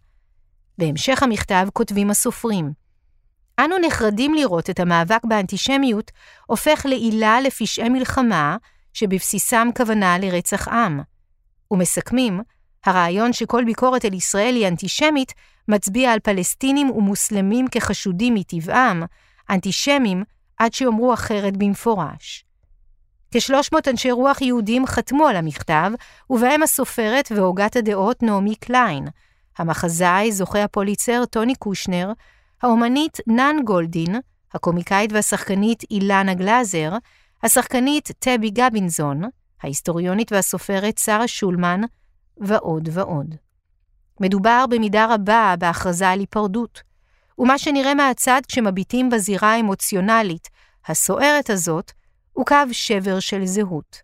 בהמשך 0.78 1.22
המכתב 1.22 1.68
כותבים 1.72 2.10
הסופרים, 2.10 2.72
אנו 3.58 3.76
נחרדים 3.78 4.34
לראות 4.34 4.70
את 4.70 4.80
המאבק 4.80 5.24
באנטישמיות 5.24 6.10
הופך 6.46 6.86
לעילה 6.88 7.40
לפשעי 7.40 7.88
מלחמה 7.88 8.56
שבבסיסם 8.92 9.68
כוונה 9.76 10.18
לרצח 10.18 10.68
עם. 10.68 11.00
ומסכמים, 11.70 12.40
הרעיון 12.84 13.32
שכל 13.32 13.64
ביקורת 13.64 14.04
אל 14.04 14.14
ישראל 14.14 14.54
היא 14.54 14.68
אנטישמית 14.68 15.32
מצביע 15.68 16.12
על 16.12 16.20
פלסטינים 16.20 16.90
ומוסלמים 16.90 17.68
כחשודים 17.68 18.34
מטבעם, 18.34 19.02
אנטישמים, 19.50 20.24
עד 20.58 20.74
שיאמרו 20.74 21.14
אחרת 21.14 21.56
במפורש. 21.56 22.44
כ-300 23.30 23.90
אנשי 23.90 24.10
רוח 24.10 24.42
יהודים 24.42 24.86
חתמו 24.86 25.26
על 25.26 25.36
המכתב, 25.36 25.90
ובהם 26.30 26.62
הסופרת 26.62 27.32
והוגת 27.36 27.76
הדעות 27.76 28.22
נעמי 28.22 28.54
קליין, 28.54 29.08
המחזאי 29.58 30.32
זוכה 30.32 30.64
הפוליצר 30.64 31.24
טוני 31.24 31.54
קושנר, 31.54 32.12
האומנית 32.64 33.18
נאן 33.26 33.56
גולדין, 33.64 34.16
הקומיקאית 34.54 35.12
והשחקנית 35.12 35.82
אילנה 35.90 36.34
גלאזר, 36.34 36.92
השחקנית 37.42 38.10
טבי 38.18 38.50
גבינזון, 38.50 39.22
ההיסטוריונית 39.62 40.32
והסופרת 40.32 40.98
שרה 40.98 41.28
שולמן, 41.28 41.80
ועוד 42.36 42.88
ועוד. 42.92 43.34
מדובר 44.20 44.64
במידה 44.70 45.14
רבה 45.14 45.54
בהכרזה 45.58 46.08
על 46.08 46.20
היפרדות, 46.20 46.82
ומה 47.38 47.58
שנראה 47.58 47.94
מהצד 47.94 48.40
כשמביטים 48.48 49.10
בזירה 49.10 49.52
האמוציונלית 49.52 50.48
הסוערת 50.86 51.50
הזאת, 51.50 51.92
הוא 52.32 52.46
קו 52.46 52.56
שבר 52.72 53.20
של 53.20 53.46
זהות. 53.46 54.02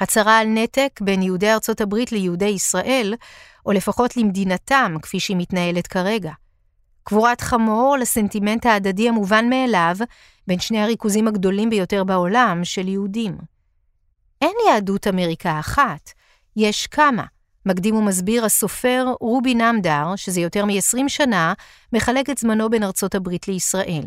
הצהרה 0.00 0.38
על 0.38 0.46
נתק 0.46 1.00
בין 1.02 1.22
יהודי 1.22 1.52
ארצות 1.52 1.80
הברית 1.80 2.12
ליהודי 2.12 2.48
ישראל, 2.48 3.14
או 3.66 3.72
לפחות 3.72 4.16
למדינתם 4.16 4.94
כפי 5.02 5.20
שהיא 5.20 5.36
מתנהלת 5.36 5.86
כרגע. 5.86 6.32
קבורת 7.04 7.40
חמור 7.40 7.96
לסנטימנט 8.00 8.66
ההדדי 8.66 9.08
המובן 9.08 9.48
מאליו 9.48 9.96
בין 10.46 10.60
שני 10.60 10.82
הריכוזים 10.82 11.28
הגדולים 11.28 11.70
ביותר 11.70 12.04
בעולם 12.04 12.60
של 12.64 12.88
יהודים. 12.88 13.38
אין 14.40 14.54
יהדות 14.68 15.06
אמריקה 15.06 15.60
אחת, 15.60 16.10
יש 16.56 16.86
כמה. 16.86 17.24
מקדים 17.66 17.94
ומסביר 17.94 18.44
הסופר 18.44 19.06
רובי 19.20 19.54
נמדר, 19.54 20.16
שזה 20.16 20.40
יותר 20.40 20.64
מ-20 20.64 21.08
שנה, 21.08 21.52
מחלק 21.92 22.30
את 22.30 22.38
זמנו 22.38 22.70
בין 22.70 22.82
ארצות 22.82 23.14
הברית 23.14 23.48
לישראל. 23.48 24.04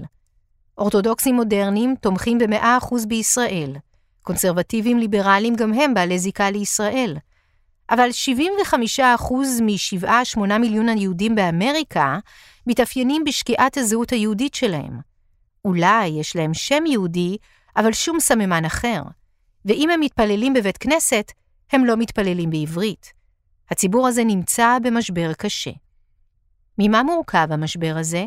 אורתודוקסים 0.77 1.35
מודרניים 1.35 1.95
תומכים 2.01 2.37
ב-100% 2.37 2.95
בישראל. 3.07 3.75
קונסרבטיבים 4.21 4.99
ליברליים 4.99 5.55
גם 5.55 5.73
הם 5.73 5.93
בעלי 5.93 6.19
זיקה 6.19 6.49
לישראל. 6.49 7.17
אבל 7.89 8.09
75% 8.99 9.01
מ-7-8 9.61 10.57
מיליון 10.57 10.89
היהודים 10.89 11.35
באמריקה 11.35 12.19
מתאפיינים 12.67 13.23
בשקיעת 13.23 13.77
הזהות 13.77 14.09
היהודית 14.09 14.55
שלהם. 14.55 14.99
אולי 15.65 16.07
יש 16.07 16.35
להם 16.35 16.53
שם 16.53 16.85
יהודי, 16.85 17.37
אבל 17.77 17.93
שום 17.93 18.19
סממן 18.19 18.65
אחר. 18.65 19.01
ואם 19.65 19.89
הם 19.89 19.99
מתפללים 19.99 20.53
בבית 20.53 20.77
כנסת, 20.77 21.31
הם 21.71 21.85
לא 21.85 21.95
מתפללים 21.97 22.49
בעברית. 22.49 23.13
הציבור 23.71 24.07
הזה 24.07 24.23
נמצא 24.23 24.77
במשבר 24.83 25.33
קשה. 25.33 25.71
ממה 26.77 27.03
מורכב 27.03 27.47
המשבר 27.51 27.95
הזה? 27.99 28.25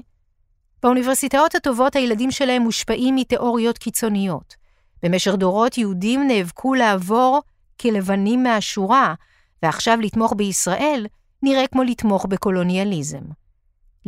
באוניברסיטאות 0.82 1.54
הטובות 1.54 1.96
הילדים 1.96 2.30
שלהם 2.30 2.62
מושפעים 2.62 3.16
מתיאוריות 3.16 3.78
קיצוניות. 3.78 4.54
במשך 5.02 5.34
דורות 5.34 5.78
יהודים 5.78 6.26
נאבקו 6.26 6.74
לעבור 6.74 7.42
כלבנים 7.80 8.42
מהשורה, 8.42 9.14
ועכשיו 9.62 9.98
לתמוך 10.00 10.34
בישראל 10.36 11.06
נראה 11.42 11.66
כמו 11.66 11.82
לתמוך 11.82 12.26
בקולוניאליזם. 12.26 13.22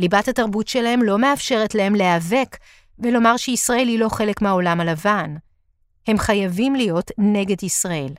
ליבת 0.01 0.27
התרבות 0.27 0.67
שלהם 0.67 1.03
לא 1.03 1.19
מאפשרת 1.19 1.75
להם 1.75 1.95
להיאבק 1.95 2.57
ולומר 2.99 3.37
שישראל 3.37 3.87
היא 3.87 3.99
לא 3.99 4.09
חלק 4.09 4.41
מהעולם 4.41 4.81
הלבן. 4.81 5.35
הם 6.07 6.17
חייבים 6.17 6.75
להיות 6.75 7.11
נגד 7.17 7.63
ישראל. 7.63 8.13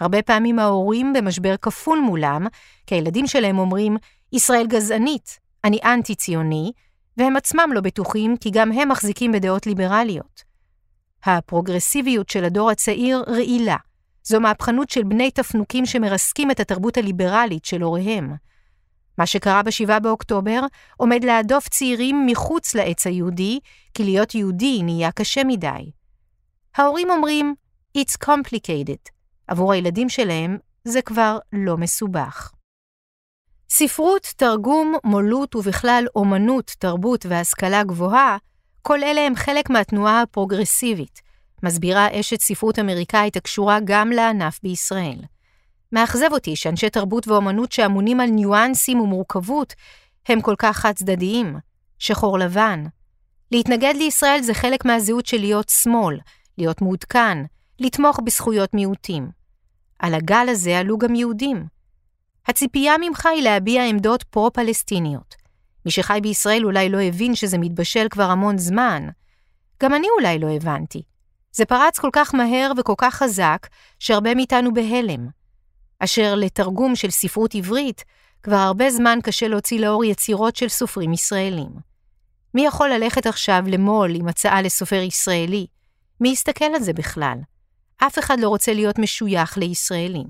הרבה 0.00 0.22
פעמים 0.22 0.58
ההורים 0.58 1.12
במשבר 1.12 1.54
כפול 1.62 1.98
מולם, 1.98 2.46
כי 2.86 2.94
הילדים 2.94 3.26
שלהם 3.26 3.58
אומרים, 3.58 3.96
ישראל 4.32 4.66
גזענית, 4.66 5.38
אני 5.64 5.78
אנטי-ציוני, 5.84 6.72
והם 7.16 7.36
עצמם 7.36 7.70
לא 7.74 7.80
בטוחים 7.80 8.36
כי 8.36 8.50
גם 8.50 8.72
הם 8.72 8.88
מחזיקים 8.88 9.32
בדעות 9.32 9.66
ליברליות. 9.66 10.42
הפרוגרסיביות 11.24 12.28
של 12.28 12.44
הדור 12.44 12.70
הצעיר 12.70 13.24
רעילה. 13.28 13.76
זו 14.24 14.40
מהפכנות 14.40 14.90
של 14.90 15.02
בני 15.04 15.30
תפנוקים 15.30 15.86
שמרסקים 15.86 16.50
את 16.50 16.60
התרבות 16.60 16.96
הליברלית 16.96 17.64
של 17.64 17.82
הוריהם. 17.82 18.34
מה 19.18 19.26
שקרה 19.26 19.62
ב-7 19.62 19.98
באוקטובר 20.00 20.60
עומד 20.96 21.24
להדוף 21.24 21.68
צעירים 21.68 22.26
מחוץ 22.26 22.74
לעץ 22.74 23.06
היהודי, 23.06 23.60
כי 23.94 24.04
להיות 24.04 24.34
יהודי 24.34 24.82
נהיה 24.82 25.12
קשה 25.12 25.44
מדי. 25.44 25.90
ההורים 26.76 27.10
אומרים, 27.10 27.54
It's 27.98 28.26
complicated. 28.26 29.10
עבור 29.46 29.72
הילדים 29.72 30.08
שלהם 30.08 30.58
זה 30.84 31.02
כבר 31.02 31.38
לא 31.52 31.76
מסובך. 31.76 32.52
ספרות, 33.70 34.26
תרגום, 34.36 34.94
מולות 35.04 35.56
ובכלל 35.56 36.04
אומנות, 36.16 36.74
תרבות 36.78 37.26
והשכלה 37.28 37.84
גבוהה, 37.84 38.36
כל 38.82 39.02
אלה 39.02 39.20
הם 39.20 39.34
חלק 39.36 39.70
מהתנועה 39.70 40.22
הפרוגרסיבית, 40.22 41.20
מסבירה 41.62 42.20
אשת 42.20 42.40
ספרות 42.40 42.78
אמריקאית 42.78 43.36
הקשורה 43.36 43.78
גם 43.84 44.10
לענף 44.10 44.60
בישראל. 44.62 45.18
מאכזב 45.92 46.32
אותי 46.32 46.56
שאנשי 46.56 46.90
תרבות 46.90 47.28
ואומנות 47.28 47.72
שאמונים 47.72 48.20
על 48.20 48.30
ניואנסים 48.30 49.00
ומורכבות 49.00 49.74
הם 50.28 50.40
כל 50.40 50.54
כך 50.58 50.76
חד-צדדיים, 50.76 51.56
שחור 51.98 52.38
לבן. 52.38 52.84
להתנגד 53.52 53.94
לישראל 53.96 54.42
זה 54.42 54.54
חלק 54.54 54.84
מהזהות 54.84 55.26
של 55.26 55.40
להיות 55.40 55.68
שמאל, 55.68 56.18
להיות 56.58 56.82
מעודכן, 56.82 57.38
לתמוך 57.80 58.20
בזכויות 58.24 58.74
מיעוטים. 58.74 59.30
על 59.98 60.14
הגל 60.14 60.46
הזה 60.48 60.78
עלו 60.78 60.98
גם 60.98 61.14
יהודים. 61.14 61.66
הציפייה 62.46 62.94
ממך 63.00 63.26
היא 63.26 63.42
להביע 63.42 63.84
עמדות 63.84 64.22
פרו-פלסטיניות. 64.22 65.34
מי 65.84 65.90
שחי 65.90 66.18
בישראל 66.22 66.64
אולי 66.64 66.88
לא 66.88 67.00
הבין 67.00 67.34
שזה 67.34 67.58
מתבשל 67.58 68.06
כבר 68.10 68.30
המון 68.30 68.58
זמן. 68.58 69.08
גם 69.82 69.94
אני 69.94 70.06
אולי 70.18 70.38
לא 70.38 70.50
הבנתי. 70.50 71.02
זה 71.52 71.64
פרץ 71.64 71.98
כל 71.98 72.08
כך 72.12 72.34
מהר 72.34 72.72
וכל 72.76 72.94
כך 72.98 73.14
חזק, 73.14 73.66
שהרבה 73.98 74.34
מאיתנו 74.34 74.74
בהלם. 74.74 75.39
אשר 76.00 76.34
לתרגום 76.34 76.96
של 76.96 77.10
ספרות 77.10 77.54
עברית, 77.54 78.04
כבר 78.42 78.56
הרבה 78.56 78.90
זמן 78.90 79.18
קשה 79.22 79.48
להוציא 79.48 79.80
לאור 79.80 80.04
יצירות 80.04 80.56
של 80.56 80.68
סופרים 80.68 81.12
ישראלים. 81.12 81.70
מי 82.54 82.66
יכול 82.66 82.90
ללכת 82.90 83.26
עכשיו 83.26 83.62
למו"ל 83.66 84.14
עם 84.14 84.28
הצעה 84.28 84.62
לסופר 84.62 85.02
ישראלי? 85.02 85.66
מי 86.20 86.28
יסתכל 86.28 86.64
על 86.64 86.82
זה 86.82 86.92
בכלל? 86.92 87.36
אף 87.96 88.18
אחד 88.18 88.40
לא 88.40 88.48
רוצה 88.48 88.72
להיות 88.72 88.98
משוייך 88.98 89.58
לישראלים. 89.58 90.26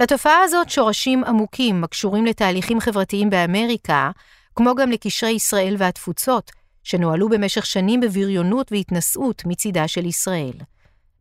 לתופעה 0.00 0.42
הזאת 0.42 0.70
שורשים 0.70 1.24
עמוקים 1.24 1.84
הקשורים 1.84 2.26
לתהליכים 2.26 2.80
חברתיים 2.80 3.30
באמריקה, 3.30 4.10
כמו 4.56 4.74
גם 4.74 4.90
לקשרי 4.90 5.30
ישראל 5.30 5.74
והתפוצות, 5.78 6.50
שנוהלו 6.84 7.28
במשך 7.28 7.66
שנים 7.66 8.00
בבריונות 8.00 8.72
והתנשאות 8.72 9.42
מצידה 9.46 9.88
של 9.88 10.06
ישראל. 10.06 10.52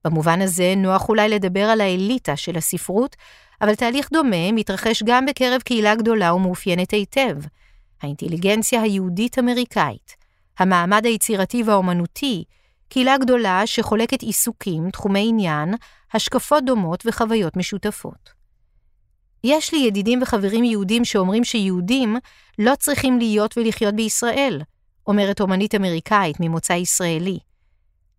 במובן 0.06 0.42
הזה 0.42 0.74
נוח 0.78 1.10
אולי 1.10 1.30
לדבר 1.30 1.64
על 1.64 1.82
האליטה 1.82 2.36
של 2.36 2.58
הספרות, 2.58 3.16
אבל 3.62 3.76
תהליך 3.76 4.10
דומה 4.14 4.52
מתרחש 4.52 5.04
גם 5.04 5.26
בקרב 5.26 5.62
קהילה 5.62 5.96
גדולה 5.96 6.34
ומאופיינת 6.34 6.92
היטב, 6.92 7.38
האינטליגנציה 8.02 8.82
היהודית-אמריקאית, 8.82 10.16
המעמד 10.60 11.06
היצירתי 11.06 11.64
והאומנותי, 11.64 12.44
קהילה 12.90 13.18
גדולה 13.18 13.62
שחולקת 13.66 14.22
עיסוקים, 14.22 14.90
תחומי 14.90 15.26
עניין, 15.30 15.74
השקפות 16.14 16.66
דומות 16.66 17.04
וחוויות 17.06 17.58
משותפות. 17.58 18.44
יש 19.44 19.74
לי 19.74 19.80
ידידים 19.80 20.22
וחברים 20.22 20.64
יהודים 20.64 21.06
שאומרים 21.06 21.44
שיהודים 21.44 22.18
לא 22.60 22.76
צריכים 22.76 23.18
להיות 23.18 23.58
ולחיות 23.58 23.96
בישראל, 23.96 24.62
אומרת 25.08 25.42
אומנית 25.42 25.76
אמריקאית 25.76 26.40
ממוצא 26.40 26.74
ישראלי. 26.74 27.40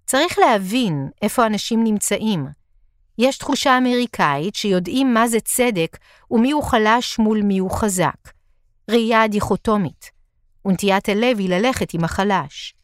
צריך 0.04 0.38
להבין 0.38 1.08
איפה 1.22 1.46
אנשים 1.46 1.84
נמצאים. 1.84 2.46
יש 3.18 3.38
תחושה 3.38 3.78
אמריקאית 3.78 4.54
שיודעים 4.54 5.14
מה 5.14 5.28
זה 5.28 5.40
צדק 5.40 5.96
הוא 6.52 6.62
חלש 6.62 7.18
מול 7.18 7.42
הוא 7.58 7.70
חזק. 7.70 8.32
ראייה 8.90 9.28
דיכוטומית. 9.28 10.10
ונטיית 10.64 11.08
הלב 11.08 11.38
היא 11.38 11.48
ללכת 11.48 11.94
עם 11.94 12.04
החלש. 12.04 12.74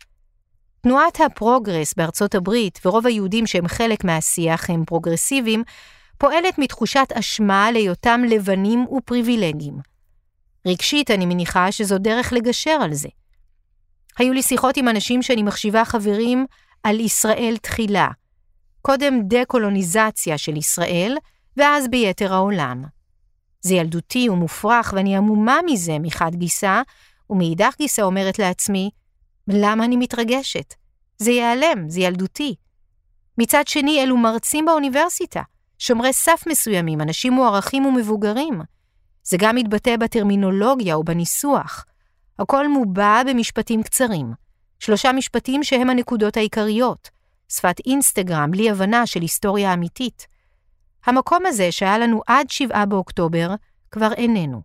תנועת 0.80 1.20
הפרוגרס 1.20 1.94
בארצות 1.94 2.34
הברית 2.34 2.78
ורוב 2.84 3.06
היהודים 3.06 3.46
שהם 3.46 3.68
חלק 3.68 4.04
מהשיח 4.04 4.70
הם 4.70 4.84
פרוגרסיביים, 4.84 5.62
פועלת 6.18 6.58
מתחושת 6.58 7.12
אשמה 7.14 7.66
על 7.66 7.76
היותם 7.76 8.20
לבנים 8.28 8.86
ופריבילגיים. 8.86 9.74
רגשית 10.66 11.10
אני 11.10 11.26
מניחה 11.26 11.72
שזו 11.72 11.98
דרך 11.98 12.32
לגשר 12.32 12.78
על 12.82 12.94
זה. 12.94 13.08
היו 14.18 14.32
לי 14.32 14.42
שיחות 14.42 14.76
עם 14.76 14.88
אנשים 14.88 15.22
שאני 15.22 15.42
מחשיבה 15.42 15.84
חברים 15.84 16.46
על 16.82 17.00
ישראל 17.00 17.56
תחילה, 17.62 18.08
קודם 18.82 19.20
דה-קולוניזציה 19.22 20.38
של 20.38 20.56
ישראל, 20.56 21.16
ואז 21.56 21.88
ביתר 21.88 22.34
העולם. 22.34 22.84
זה 23.60 23.74
ילדותי 23.74 24.28
ומופרך 24.28 24.92
ואני 24.96 25.16
עמומה 25.16 25.58
מזה 25.66 25.98
מחד 25.98 26.34
גיסא, 26.34 26.82
ומאידך 27.30 27.74
גיסא 27.78 28.02
אומרת 28.02 28.38
לעצמי, 28.38 28.90
למה 29.48 29.84
אני 29.84 29.96
מתרגשת? 29.96 30.74
זה 31.18 31.30
ייעלם, 31.30 31.88
זה 31.88 32.00
ילדותי. 32.00 32.54
מצד 33.38 33.66
שני, 33.66 34.02
אלו 34.02 34.16
מרצים 34.16 34.64
באוניברסיטה, 34.64 35.42
שומרי 35.78 36.12
סף 36.12 36.42
מסוימים, 36.48 37.00
אנשים 37.00 37.32
מוערכים 37.32 37.86
ומבוגרים. 37.86 38.60
זה 39.22 39.36
גם 39.40 39.56
מתבטא 39.56 39.96
בטרמינולוגיה 39.96 40.98
ובניסוח. 40.98 41.84
הכל 42.38 42.68
מובע 42.68 43.22
במשפטים 43.26 43.82
קצרים. 43.82 44.32
שלושה 44.80 45.12
משפטים 45.12 45.64
שהם 45.64 45.90
הנקודות 45.90 46.36
העיקריות. 46.36 47.10
שפת 47.48 47.76
אינסטגרם 47.86 48.50
בלי 48.50 48.70
הבנה 48.70 49.06
של 49.06 49.20
היסטוריה 49.20 49.74
אמיתית. 49.74 50.26
המקום 51.04 51.46
הזה 51.46 51.72
שהיה 51.72 51.98
לנו 51.98 52.22
עד 52.26 52.50
7 52.50 52.84
באוקטובר, 52.84 53.54
כבר 53.90 54.12
איננו. 54.12 54.62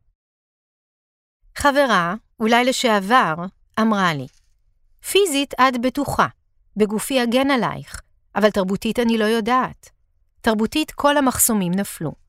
חברה, 1.58 2.16
אולי 2.40 2.66
לשעבר, 2.66 3.36
אמרה 3.82 4.14
לי, 4.14 4.28
פיזית 5.12 5.54
את 5.54 5.82
בטוחה, 5.82 6.28
בגופי 6.78 7.24
אגן 7.24 7.52
עלייך, 7.52 8.02
אבל 8.36 8.50
תרבותית 8.50 9.00
אני 9.00 9.18
לא 9.18 9.26
יודעת. 9.26 9.90
תרבותית 10.42 10.92
כל 10.92 11.18
המחסומים 11.18 11.74
נפלו. 11.74 12.25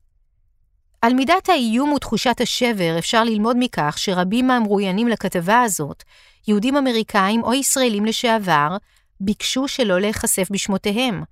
על 1.03 1.15
מידת 1.15 1.49
האיום 1.49 1.93
ותחושת 1.93 2.41
השבר 2.41 2.99
אפשר 2.99 3.25
ללמוד 3.25 3.57
מכך 3.61 3.95
שרבים 3.99 4.47
מהמרואיינים 4.47 5.09
לכתבה 5.09 5.63
הזאת, 5.63 6.03
יהודים 6.49 6.77
אמריקאים 6.77 7.43
או 7.43 7.55
ישראלים 7.55 8.05
לשעבר, 8.05 8.77
ביקשו 9.21 9.69
שלא 9.69 10.01
להיחשף 10.01 10.49
בשמותיהם, 10.51 11.23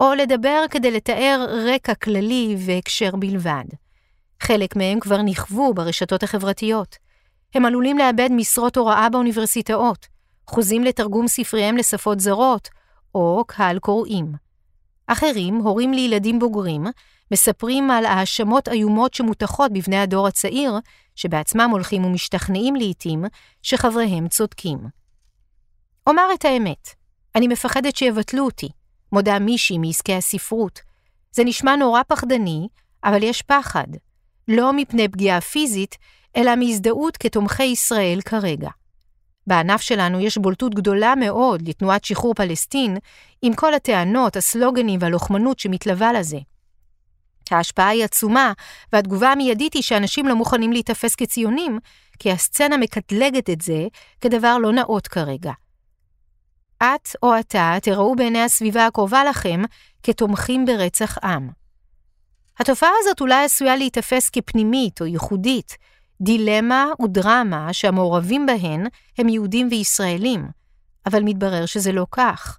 או 0.00 0.14
לדבר 0.14 0.64
כדי 0.70 0.90
לתאר 0.90 1.46
רקע 1.74 1.94
כללי 1.94 2.56
והקשר 2.58 3.16
בלבד. 3.16 3.64
חלק 4.42 4.76
מהם 4.76 5.00
כבר 5.00 5.22
נכוו 5.22 5.74
ברשתות 5.74 6.22
החברתיות. 6.22 6.96
הם 7.54 7.64
עלולים 7.64 7.98
לאבד 7.98 8.28
משרות 8.32 8.76
הוראה 8.76 9.08
באוניברסיטאות, 9.08 10.06
חוזים 10.46 10.84
לתרגום 10.84 11.28
ספריהם 11.28 11.76
לשפות 11.76 12.20
זרות, 12.20 12.68
או 13.14 13.44
קהל 13.46 13.78
קוראים. 13.78 14.32
אחרים, 15.06 15.56
הורים 15.56 15.92
לילדים 15.92 16.38
בוגרים, 16.38 16.86
מספרים 17.30 17.90
על 17.90 18.04
האשמות 18.04 18.68
איומות 18.68 19.14
שמוטחות 19.14 19.72
בבני 19.72 19.98
הדור 19.98 20.26
הצעיר, 20.26 20.78
שבעצמם 21.16 21.68
הולכים 21.70 22.04
ומשתכנעים 22.04 22.76
לעתים 22.76 23.24
שחבריהם 23.62 24.28
צודקים. 24.28 24.78
אומר 26.06 26.22
את 26.34 26.44
האמת, 26.44 26.88
אני 27.34 27.48
מפחדת 27.48 27.96
שיבטלו 27.96 28.44
אותי, 28.44 28.68
מודה 29.12 29.38
מישהי 29.38 29.78
מעסקי 29.78 30.14
הספרות. 30.14 30.80
זה 31.32 31.44
נשמע 31.44 31.76
נורא 31.76 32.02
פחדני, 32.08 32.68
אבל 33.04 33.22
יש 33.22 33.42
פחד. 33.42 33.86
לא 34.48 34.72
מפני 34.72 35.08
פגיעה 35.08 35.40
פיזית, 35.40 35.96
אלא 36.36 36.56
מהזדהות 36.56 37.16
כתומכי 37.16 37.62
ישראל 37.64 38.20
כרגע. 38.24 38.70
בענף 39.46 39.80
שלנו 39.80 40.20
יש 40.20 40.38
בולטות 40.38 40.74
גדולה 40.74 41.14
מאוד 41.14 41.68
לתנועת 41.68 42.04
שחרור 42.04 42.34
פלסטין, 42.34 42.96
עם 43.42 43.54
כל 43.54 43.74
הטענות, 43.74 44.36
הסלוגנים 44.36 45.00
והלוחמנות 45.02 45.58
שמתלווה 45.58 46.12
לזה. 46.12 46.38
ההשפעה 47.50 47.88
היא 47.88 48.04
עצומה, 48.04 48.52
והתגובה 48.92 49.32
המיידית 49.32 49.74
היא 49.74 49.82
שאנשים 49.82 50.28
לא 50.28 50.34
מוכנים 50.34 50.72
להיתפס 50.72 51.14
כציונים, 51.14 51.78
כי 52.18 52.30
הסצנה 52.30 52.76
מקטלגת 52.76 53.50
את 53.50 53.60
זה 53.60 53.86
כדבר 54.20 54.58
לא 54.58 54.72
נאות 54.72 55.08
כרגע. 55.08 55.52
את 56.82 57.08
או 57.22 57.38
אתה 57.40 57.76
תראו 57.82 58.16
בעיני 58.16 58.42
הסביבה 58.42 58.86
הקרובה 58.86 59.24
לכם 59.24 59.62
כתומכים 60.02 60.64
ברצח 60.64 61.18
עם. 61.24 61.48
התופעה 62.58 62.90
הזאת 63.00 63.20
אולי 63.20 63.44
עשויה 63.44 63.76
להיתפס 63.76 64.30
כפנימית 64.30 65.00
או 65.00 65.06
ייחודית, 65.06 65.76
דילמה 66.20 66.86
ודרמה 67.02 67.72
שהמעורבים 67.72 68.46
בהן 68.46 68.86
הם 69.18 69.28
יהודים 69.28 69.68
וישראלים, 69.70 70.48
אבל 71.06 71.22
מתברר 71.22 71.66
שזה 71.66 71.92
לא 71.92 72.06
כך. 72.10 72.58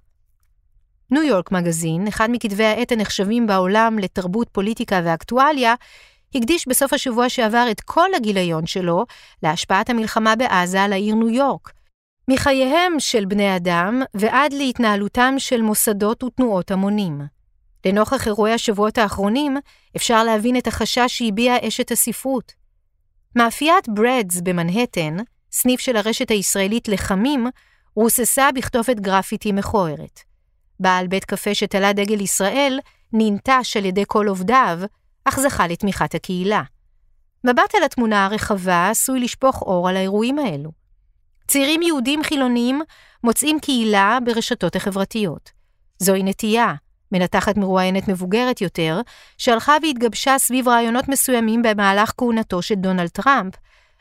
ניו 1.10 1.22
יורק 1.22 1.52
מגזין, 1.52 2.06
אחד 2.06 2.28
מכתבי 2.30 2.64
העת 2.64 2.92
הנחשבים 2.92 3.46
בעולם 3.46 3.98
לתרבות, 3.98 4.48
פוליטיקה 4.52 5.00
ואקטואליה, 5.04 5.74
הקדיש 6.34 6.68
בסוף 6.68 6.92
השבוע 6.92 7.28
שעבר 7.28 7.66
את 7.70 7.80
כל 7.80 8.08
הגיליון 8.16 8.66
שלו 8.66 9.04
להשפעת 9.42 9.90
המלחמה 9.90 10.36
בעזה 10.36 10.82
על 10.82 10.92
העיר 10.92 11.14
ניו 11.14 11.28
יורק, 11.28 11.72
מחייהם 12.30 12.92
של 12.98 13.24
בני 13.24 13.56
אדם 13.56 14.02
ועד 14.14 14.52
להתנהלותם 14.52 15.34
של 15.38 15.62
מוסדות 15.62 16.22
ותנועות 16.22 16.70
המונים. 16.70 17.20
לנוכח 17.86 18.26
אירועי 18.26 18.52
השבועות 18.52 18.98
האחרונים, 18.98 19.56
אפשר 19.96 20.24
להבין 20.24 20.56
את 20.56 20.66
החשש 20.66 21.04
שהביעה 21.06 21.68
אשת 21.68 21.90
הספרות. 21.90 22.63
מאפיית 23.36 23.88
ברדס 23.88 24.40
במנהטן, 24.40 25.16
סניף 25.52 25.80
של 25.80 25.96
הרשת 25.96 26.30
הישראלית 26.30 26.88
לחמים, 26.88 27.46
רוססה 27.96 28.52
בכתובת 28.52 29.00
גרפיטי 29.00 29.52
מכוערת. 29.52 30.20
בעל 30.80 31.06
בית 31.06 31.24
קפה 31.24 31.54
שתלה 31.54 31.92
דגל 31.92 32.20
ישראל 32.20 32.80
ננטש 33.12 33.76
על 33.76 33.84
ידי 33.84 34.04
כל 34.06 34.26
עובדיו, 34.28 34.78
אך 35.24 35.40
זכה 35.40 35.66
לתמיכת 35.66 36.14
הקהילה. 36.14 36.62
מבט 37.44 37.74
על 37.74 37.82
התמונה 37.84 38.24
הרחבה 38.24 38.90
עשוי 38.90 39.20
לשפוך 39.20 39.62
אור 39.62 39.88
על 39.88 39.96
האירועים 39.96 40.38
האלו. 40.38 40.70
צעירים 41.48 41.82
יהודים 41.82 42.22
חילוניים 42.22 42.82
מוצאים 43.24 43.60
קהילה 43.60 44.18
ברשתות 44.24 44.76
החברתיות. 44.76 45.50
זוהי 45.98 46.22
נטייה, 46.22 46.74
מנתחת 47.14 47.56
מרואיינת 47.56 48.08
מבוגרת 48.08 48.60
יותר, 48.60 49.00
שהלכה 49.38 49.76
והתגבשה 49.82 50.38
סביב 50.38 50.68
רעיונות 50.68 51.08
מסוימים 51.08 51.62
במהלך 51.62 52.12
כהונתו 52.16 52.62
של 52.62 52.74
דונלד 52.74 53.08
טראמפ, 53.08 53.54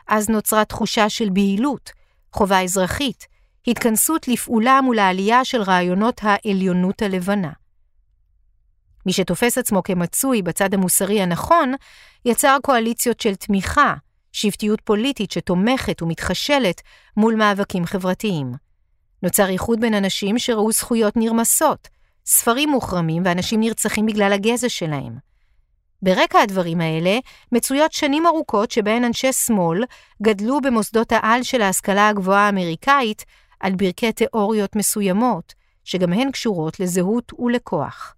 אז 0.08 0.30
נוצרה 0.30 0.66
תחושה 0.66 1.10
של 1.10 1.30
בהילות, 1.30 1.92
חובה 2.34 2.62
אזרחית, 2.62 3.28
התכנסות 3.68 4.28
לפעולה 4.28 4.82
מול 4.82 5.00
העלייה 5.00 5.46
של 5.46 5.62
רעיונות 5.62 6.22
העליונות 6.24 7.02
הלבנה. 7.02 7.52
מי 9.06 9.14
שתופס 9.14 9.58
עצמו 9.58 9.84
כמצוי 9.84 10.42
בצד 10.42 10.74
המוסרי 10.74 11.22
הנכון, 11.22 11.74
יצר 12.26 12.58
קואליציות 12.62 13.20
של 13.20 13.36
תמיכה, 13.36 13.94
שבטיות 14.32 14.82
פוליטית 14.82 15.32
שתומכת 15.32 16.02
ומתחשלת 16.02 16.82
מול 17.18 17.36
מאבקים 17.36 17.86
חברתיים. 17.86 18.52
נוצר 19.24 19.50
איחוד 19.50 19.80
בין 19.80 19.94
אנשים 19.94 20.40
שראו 20.40 20.72
זכויות 20.72 21.18
נרמסות, 21.18 21.88
ספרים 22.26 22.70
מוחרמים 22.70 23.24
ואנשים 23.26 23.60
נרצחים 23.60 24.06
בגלל 24.06 24.34
הגזע 24.34 24.70
שלהם. 24.70 25.18
ברקע 26.02 26.40
הדברים 26.40 26.82
האלה 26.82 27.20
מצויות 27.52 27.92
שנים 27.92 28.26
ארוכות 28.26 28.72
שבהן 28.72 29.04
אנשי 29.04 29.34
שמאל 29.34 29.84
גדלו 30.22 30.62
במוסדות 30.62 31.12
העל 31.12 31.44
של 31.44 31.62
ההשכלה 31.62 32.10
הגבוהה 32.10 32.46
האמריקאית 32.46 33.26
על 33.60 33.76
ברכי 33.76 34.12
תיאוריות 34.12 34.76
מסוימות, 34.76 35.54
שגם 35.84 36.14
הן 36.14 36.32
קשורות 36.32 36.80
לזהות 36.80 37.34
ולכוח. 37.40 38.16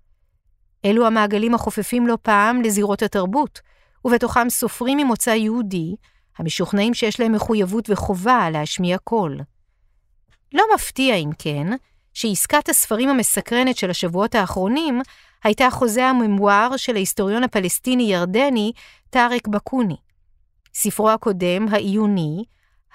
אלו 0.85 1.07
המעגלים 1.07 1.55
החופפים 1.55 2.07
לא 2.07 2.17
פעם 2.21 2.61
לזירות 2.61 3.01
התרבות, 3.01 3.61
ובתוכם 4.05 4.49
סופרים 4.49 4.97
ממוצא 4.97 5.29
יהודי, 5.29 5.95
המשוכנעים 6.37 6.93
שיש 6.93 7.19
להם 7.19 7.31
מחויבות 7.31 7.89
וחובה 7.89 8.49
להשמיע 8.49 8.97
קול. 8.97 9.39
לא 10.53 10.63
מפתיע, 10.75 11.15
אם 11.15 11.29
כן, 11.39 11.67
שעסקת 12.15 12.69
הספרים 12.69 13.10
המסקרנת 13.10 13.78
של 13.78 13.89
השבועות 13.89 14.36
האחרונים 14.36 15.01
הייתה 15.43 15.69
חוזה 15.71 16.06
הממואר 16.06 16.78
של 16.78 16.95
ההיסטוריון 16.95 17.43
הפלסטיני-ירדני 17.43 18.71
טארק 19.10 19.47
בעקוני. 19.47 19.95
ספרו 20.73 21.10
הקודם, 21.10 21.67
העיוני, 21.71 22.43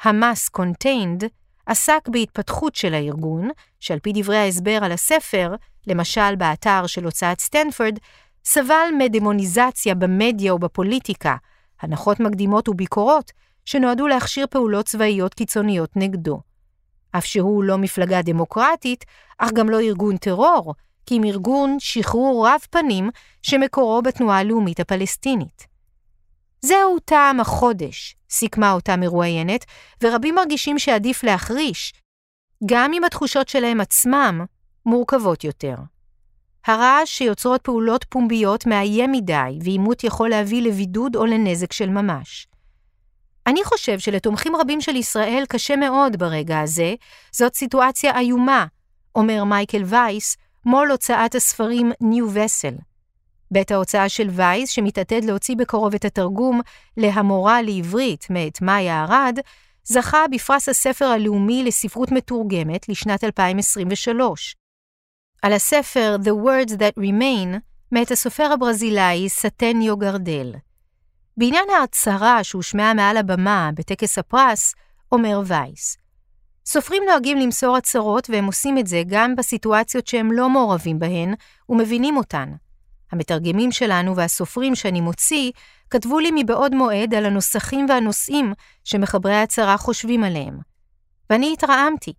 Hamas 0.02 0.48
Contained, 0.48 1.24
עסק 1.66 2.08
בהתפתחות 2.08 2.74
של 2.74 2.94
הארגון, 2.94 3.48
שעל 3.80 3.98
פי 3.98 4.12
דברי 4.14 4.36
ההסבר 4.36 4.78
על 4.82 4.92
הספר, 4.92 5.54
למשל 5.86 6.36
באתר 6.36 6.86
של 6.86 7.04
הוצאת 7.04 7.40
סטנפורד, 7.40 7.98
סבל 8.44 8.88
מדמוניזציה 8.98 9.94
במדיה 9.94 10.54
ובפוליטיקה, 10.54 11.36
הנחות 11.80 12.20
מקדימות 12.20 12.68
וביקורות, 12.68 13.32
שנועדו 13.64 14.06
להכשיר 14.06 14.46
פעולות 14.50 14.86
צבאיות 14.86 15.34
קיצוניות 15.34 15.90
נגדו. 15.96 16.49
אף 17.12 17.24
שהוא 17.24 17.64
לא 17.64 17.78
מפלגה 17.78 18.22
דמוקרטית, 18.22 19.04
אך 19.38 19.52
גם 19.52 19.70
לא 19.70 19.80
ארגון 19.80 20.16
טרור, 20.16 20.74
כי 21.06 21.16
אם 21.16 21.24
ארגון 21.24 21.76
שחרור 21.78 22.48
רב 22.48 22.60
פנים 22.70 23.10
שמקורו 23.42 24.02
בתנועה 24.02 24.38
הלאומית 24.38 24.80
הפלסטינית. 24.80 25.66
זהו 26.60 26.98
טעם 26.98 27.40
החודש, 27.40 28.16
סיכמה 28.30 28.72
אותה 28.72 28.96
מרואיינת, 28.96 29.64
ורבים 30.02 30.34
מרגישים 30.34 30.78
שעדיף 30.78 31.22
להחריש, 31.22 31.92
גם 32.66 32.92
אם 32.92 33.04
התחושות 33.04 33.48
שלהם 33.48 33.80
עצמם 33.80 34.44
מורכבות 34.86 35.44
יותר. 35.44 35.74
הרעש 36.66 37.18
שיוצרות 37.18 37.62
פעולות 37.62 38.04
פומביות 38.08 38.66
מאיים 38.66 39.12
מדי, 39.12 39.58
ועימות 39.64 40.04
יכול 40.04 40.28
להביא 40.28 40.62
לבידוד 40.62 41.16
או 41.16 41.26
לנזק 41.26 41.72
של 41.72 41.90
ממש. 41.90 42.46
אני 43.46 43.64
חושב 43.64 43.98
שלתומכים 43.98 44.56
רבים 44.56 44.80
של 44.80 44.96
ישראל 44.96 45.44
קשה 45.48 45.76
מאוד 45.76 46.16
ברגע 46.16 46.60
הזה, 46.60 46.94
זאת 47.32 47.54
סיטואציה 47.54 48.18
איומה, 48.18 48.66
אומר 49.14 49.44
מייקל 49.44 49.82
וייס, 49.84 50.36
מו"ל 50.64 50.90
הוצאת 50.90 51.34
הספרים 51.34 51.92
New 52.02 52.36
Vessel. 52.36 52.82
בית 53.50 53.70
ההוצאה 53.70 54.08
של 54.08 54.28
וייס, 54.30 54.70
שמתעתד 54.70 55.24
להוציא 55.24 55.56
בקרוב 55.56 55.94
את 55.94 56.04
התרגום 56.04 56.60
להמורה 56.96 57.62
לעברית 57.62 58.26
מאת 58.30 58.60
מאיה 58.60 59.04
ארד, 59.04 59.38
זכה 59.84 60.24
בפרס 60.30 60.68
הספר 60.68 61.04
הלאומי 61.04 61.64
לספרות 61.64 62.12
מתורגמת 62.12 62.88
לשנת 62.88 63.24
2023. 63.24 64.56
על 65.42 65.52
הספר 65.52 66.16
The 66.22 66.46
Words 66.46 66.70
That 66.70 67.00
Remain, 67.00 67.58
מאת 67.92 68.10
הסופר 68.10 68.52
הברזילאי 68.52 69.28
סטניו 69.28 69.96
גרדל. 69.96 70.52
בעניין 71.36 71.70
ההצהרה 71.80 72.44
שהושמעה 72.44 72.94
מעל 72.94 73.16
הבמה 73.16 73.70
בטקס 73.74 74.18
הפרס, 74.18 74.74
אומר 75.12 75.42
וייס, 75.46 75.96
סופרים 76.66 77.02
נוהגים 77.08 77.38
למסור 77.38 77.76
הצהרות 77.76 78.30
והם 78.30 78.46
עושים 78.46 78.78
את 78.78 78.86
זה 78.86 79.02
גם 79.06 79.36
בסיטואציות 79.36 80.06
שהם 80.06 80.32
לא 80.32 80.48
מעורבים 80.48 80.98
בהן 80.98 81.34
ומבינים 81.68 82.16
אותן. 82.16 82.52
המתרגמים 83.12 83.72
שלנו 83.72 84.16
והסופרים 84.16 84.74
שאני 84.74 85.00
מוציא 85.00 85.52
כתבו 85.90 86.18
לי 86.18 86.30
מבעוד 86.34 86.74
מועד 86.74 87.14
על 87.14 87.26
הנוסחים 87.26 87.86
והנושאים 87.88 88.52
שמחברי 88.84 89.34
ההצהרה 89.34 89.76
חושבים 89.76 90.24
עליהם. 90.24 90.58
ואני 91.30 91.52
התרעמתי. 91.52 92.12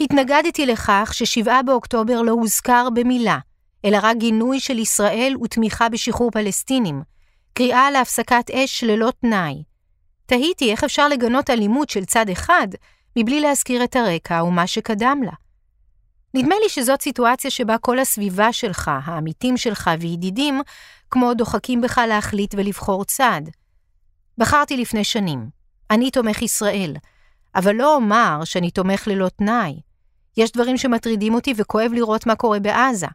התנגדתי 0.00 0.66
לכך 0.66 1.10
ששבעה 1.12 1.62
באוקטובר 1.62 2.22
לא 2.22 2.32
הוזכר 2.32 2.88
במילה, 2.94 3.38
אלא 3.84 3.98
רק 4.02 4.16
גינוי 4.16 4.60
של 4.60 4.78
ישראל 4.78 5.34
ותמיכה 5.42 5.88
בשחרור 5.88 6.30
פלסטינים, 6.30 7.02
קריאה 7.56 7.90
להפסקת 7.90 8.50
אש 8.50 8.84
ללא 8.84 9.12
תנאי. 9.20 9.62
תהיתי 10.26 10.70
איך 10.72 10.84
אפשר 10.84 11.08
לגנות 11.08 11.50
אלימות 11.50 11.90
של 11.90 12.04
צד 12.04 12.28
אחד 12.28 12.68
מבלי 13.18 13.40
להזכיר 13.40 13.84
את 13.84 13.96
הרקע 13.96 14.44
ומה 14.44 14.66
שקדם 14.66 15.20
לה. 15.24 15.32
נדמה 16.34 16.54
לי 16.62 16.68
שזאת 16.68 17.02
סיטואציה 17.02 17.50
שבה 17.50 17.78
כל 17.78 17.98
הסביבה 17.98 18.52
שלך, 18.52 18.90
העמיתים 19.04 19.56
שלך 19.56 19.90
וידידים, 20.00 20.60
כמו 21.10 21.34
דוחקים 21.34 21.80
בך 21.80 22.00
להחליט 22.08 22.54
ולבחור 22.58 23.04
צד. 23.04 23.42
בחרתי 24.38 24.76
לפני 24.76 25.04
שנים. 25.04 25.48
אני 25.90 26.10
תומך 26.10 26.42
ישראל, 26.42 26.96
אבל 27.54 27.74
לא 27.74 27.94
אומר 27.94 28.44
שאני 28.44 28.70
תומך 28.70 29.06
ללא 29.06 29.28
תנאי. 29.28 29.80
יש 30.36 30.52
דברים 30.52 30.76
שמטרידים 30.76 31.34
אותי 31.34 31.54
וכואב 31.56 31.90
לראות 31.92 32.26
מה 32.26 32.36
קורה 32.36 32.58
בעזה. 32.60 33.06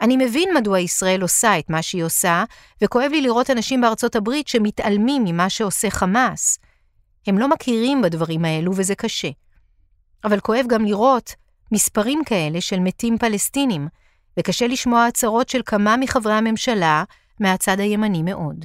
אני 0.00 0.16
מבין 0.16 0.48
מדוע 0.56 0.78
ישראל 0.78 1.22
עושה 1.22 1.58
את 1.58 1.70
מה 1.70 1.82
שהיא 1.82 2.04
עושה, 2.04 2.44
וכואב 2.84 3.10
לי 3.10 3.20
לראות 3.20 3.50
אנשים 3.50 3.80
בארצות 3.80 4.16
הברית 4.16 4.48
שמתעלמים 4.48 5.24
ממה 5.24 5.50
שעושה 5.50 5.90
חמאס. 5.90 6.58
הם 7.26 7.38
לא 7.38 7.48
מכירים 7.48 8.02
בדברים 8.02 8.44
האלו 8.44 8.72
וזה 8.76 8.94
קשה. 8.94 9.28
אבל 10.24 10.40
כואב 10.40 10.64
גם 10.68 10.84
לראות 10.84 11.34
מספרים 11.72 12.22
כאלה 12.26 12.60
של 12.60 12.80
מתים 12.80 13.18
פלסטינים, 13.18 13.88
וקשה 14.38 14.66
לשמוע 14.66 15.06
הצהרות 15.06 15.48
של 15.48 15.60
כמה 15.66 15.96
מחברי 15.96 16.32
הממשלה 16.32 17.04
מהצד 17.40 17.80
הימני 17.80 18.22
מאוד. 18.22 18.64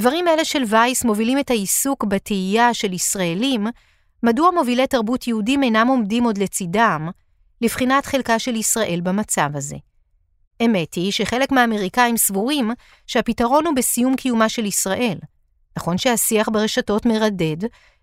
דברים 0.00 0.28
אלה 0.28 0.44
של 0.44 0.62
וייס 0.66 1.04
מובילים 1.04 1.38
את 1.38 1.50
העיסוק 1.50 2.04
בתהייה 2.04 2.74
של 2.74 2.92
ישראלים, 2.92 3.66
מדוע 4.22 4.50
מובילי 4.50 4.86
תרבות 4.86 5.26
יהודים 5.26 5.62
אינם 5.62 5.88
עומדים 5.88 6.24
עוד 6.24 6.38
לצידם, 6.38 7.08
לבחינת 7.60 8.06
חלקה 8.06 8.38
של 8.38 8.56
ישראל 8.56 9.00
במצב 9.02 9.50
הזה. 9.54 9.76
אמת 10.64 10.94
היא 10.94 11.12
שחלק 11.12 11.52
מהאמריקאים 11.52 12.16
סבורים 12.16 12.70
שהפתרון 13.06 13.66
הוא 13.66 13.74
בסיום 13.76 14.16
קיומה 14.16 14.48
של 14.48 14.64
ישראל. 14.64 15.18
נכון 15.76 15.98
שהשיח 15.98 16.48
ברשתות 16.48 17.06
מרדד, 17.06 17.56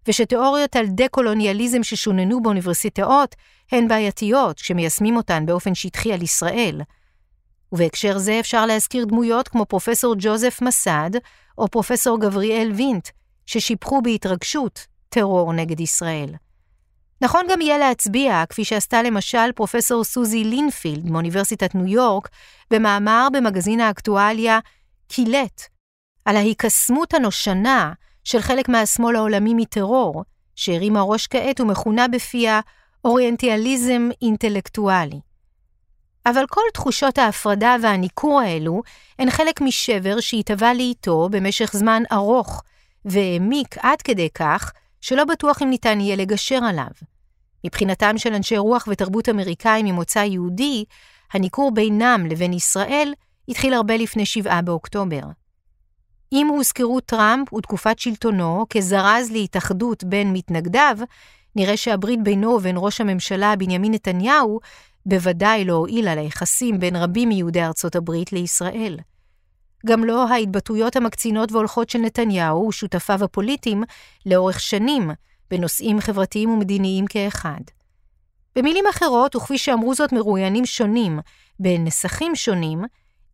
ושתיאוריות 0.07 0.75
על 0.75 0.85
דה-קולוניאליזם 0.87 1.83
ששוננו 1.83 2.41
באוניברסיטאות 2.41 3.35
הן 3.71 3.87
בעייתיות 3.87 4.59
כשמיישמים 4.59 5.17
אותן 5.17 5.45
באופן 5.45 5.75
שטחי 5.75 6.13
על 6.13 6.21
ישראל. 6.21 6.81
ובהקשר 7.71 8.17
זה 8.17 8.39
אפשר 8.39 8.65
להזכיר 8.65 9.05
דמויות 9.05 9.47
כמו 9.47 9.65
פרופסור 9.65 10.15
ג'וזף 10.17 10.59
מסד 10.61 11.09
או 11.57 11.67
פרופסור 11.67 12.19
גבריאל 12.19 12.71
וינט, 12.71 13.09
ששיבחו 13.45 14.01
בהתרגשות 14.01 14.85
טרור 15.09 15.53
נגד 15.53 15.79
ישראל. 15.79 16.29
נכון 17.21 17.45
גם 17.49 17.61
יהיה 17.61 17.77
להצביע, 17.77 18.43
כפי 18.49 18.65
שעשתה 18.65 19.03
למשל 19.03 19.51
פרופסור 19.55 20.03
סוזי 20.03 20.43
לינפילד 20.43 21.09
מאוניברסיטת 21.09 21.75
ניו 21.75 21.87
יורק, 21.87 22.29
במאמר 22.71 23.27
במגזין 23.33 23.79
האקטואליה 23.79 24.59
קילט, 25.07 25.61
על 26.25 26.35
ההיקסמות 26.35 27.13
הנושנה 27.13 27.93
של 28.23 28.41
חלק 28.41 28.69
מהשמאל 28.69 29.15
העולמי 29.15 29.53
מטרור, 29.53 30.23
שהרימה 30.55 31.01
ראש 31.01 31.27
כעת 31.27 31.59
ומכונה 31.59 32.07
בפיה 32.07 32.59
אוריינטיאליזם 33.05 34.09
אינטלקטואלי. 34.21 35.19
אבל 36.25 36.43
כל 36.49 36.61
תחושות 36.73 37.17
ההפרדה 37.17 37.75
והניכור 37.81 38.41
האלו 38.41 38.81
הן 39.19 39.29
חלק 39.29 39.61
משבר 39.61 40.19
שהתהווה 40.19 40.73
לאיתו 40.73 41.29
במשך 41.31 41.71
זמן 41.73 42.03
ארוך, 42.11 42.63
והעמיק 43.05 43.77
עד 43.77 44.01
כדי 44.01 44.29
כך 44.33 44.71
שלא 45.01 45.25
בטוח 45.25 45.61
אם 45.61 45.69
ניתן 45.69 45.99
יהיה 45.99 46.15
לגשר 46.15 46.59
עליו. 46.63 47.08
מבחינתם 47.65 48.17
של 48.17 48.33
אנשי 48.33 48.57
רוח 48.57 48.87
ותרבות 48.91 49.29
אמריקאים 49.29 49.85
ממוצא 49.85 50.19
יהודי, 50.19 50.85
הניכור 51.33 51.71
בינם 51.73 52.25
לבין 52.29 52.53
ישראל 52.53 53.13
התחיל 53.49 53.73
הרבה 53.73 53.97
לפני 53.97 54.25
7 54.25 54.61
באוקטובר. 54.61 55.21
אם 56.31 56.47
הוזכרו 56.47 56.99
טראמפ 56.99 57.53
ותקופת 57.53 57.99
שלטונו 57.99 58.65
כזרז 58.69 59.31
להתאחדות 59.31 60.03
בין 60.03 60.33
מתנגדיו, 60.33 60.97
נראה 61.55 61.77
שהברית 61.77 62.23
בינו 62.23 62.49
ובין 62.49 62.75
ראש 62.79 63.01
הממשלה 63.01 63.55
בנימין 63.55 63.93
נתניהו 63.93 64.59
בוודאי 65.05 65.65
לא 65.65 65.73
הועילה 65.73 66.15
ליחסים 66.15 66.79
בין 66.79 66.95
רבים 66.95 67.29
מיהודי 67.29 67.63
ארצות 67.63 67.95
הברית 67.95 68.33
לישראל. 68.33 68.97
גם 69.85 70.03
לא 70.03 70.27
ההתבטאויות 70.27 70.95
המקצינות 70.95 71.51
והולכות 71.51 71.89
של 71.89 71.99
נתניהו 71.99 72.67
ושותפיו 72.67 73.23
הפוליטיים 73.23 73.83
לאורך 74.25 74.59
שנים 74.59 75.11
בנושאים 75.51 75.99
חברתיים 75.99 76.49
ומדיניים 76.49 77.05
כאחד. 77.05 77.61
במילים 78.55 78.85
אחרות, 78.89 79.35
וכפי 79.35 79.57
שאמרו 79.57 79.95
זאת 79.95 80.11
מרואיינים 80.13 80.65
שונים, 80.65 81.19
בנסחים 81.59 82.35
שונים, 82.35 82.83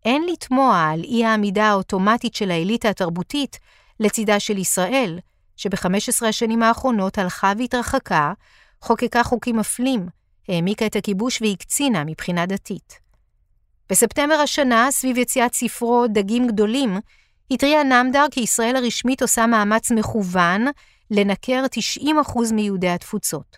אין 0.05 0.23
לתמוה 0.31 0.89
על 0.91 1.03
אי 1.03 1.25
העמידה 1.25 1.65
האוטומטית 1.65 2.35
של 2.35 2.51
האליטה 2.51 2.89
התרבותית 2.89 3.59
לצידה 3.99 4.39
של 4.39 4.57
ישראל, 4.57 5.19
שב-15 5.55 6.25
השנים 6.27 6.63
האחרונות 6.63 7.17
הלכה 7.17 7.53
והתרחקה, 7.57 8.33
חוקקה 8.81 9.23
חוקים 9.23 9.55
מפלים, 9.55 10.07
העמיקה 10.47 10.85
את 10.85 10.95
הכיבוש 10.95 11.41
והקצינה 11.41 12.03
מבחינה 12.03 12.45
דתית. 12.45 12.99
בספטמבר 13.89 14.33
השנה, 14.33 14.87
סביב 14.91 15.17
יציאת 15.17 15.53
ספרו 15.53 16.05
"דגים 16.07 16.47
גדולים", 16.47 16.99
התריע 17.51 17.83
נמדר 17.83 18.25
כי 18.31 18.39
ישראל 18.39 18.75
הרשמית 18.75 19.21
עושה 19.21 19.47
מאמץ 19.47 19.91
מכוון 19.91 20.65
לנקר 21.11 21.63
90% 21.99 22.53
מיהודי 22.53 22.89
התפוצות. 22.89 23.57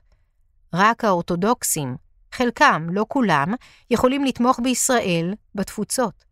רק 0.73 1.03
האורתודוקסים, 1.03 1.95
חלקם, 2.31 2.87
לא 2.91 3.05
כולם, 3.07 3.53
יכולים 3.91 4.23
לתמוך 4.23 4.59
בישראל 4.63 5.33
בתפוצות. 5.55 6.23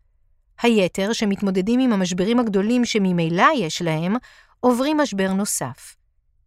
היתר, 0.62 1.13
שמתמודדים 1.13 1.80
עם 1.80 1.93
המשברים 1.93 2.39
הגדולים 2.39 2.86
שממילא 2.86 3.47
יש 3.56 3.82
להם, 3.82 4.15
עוברים 4.60 4.97
משבר 4.97 5.34
נוסף. 5.34 5.95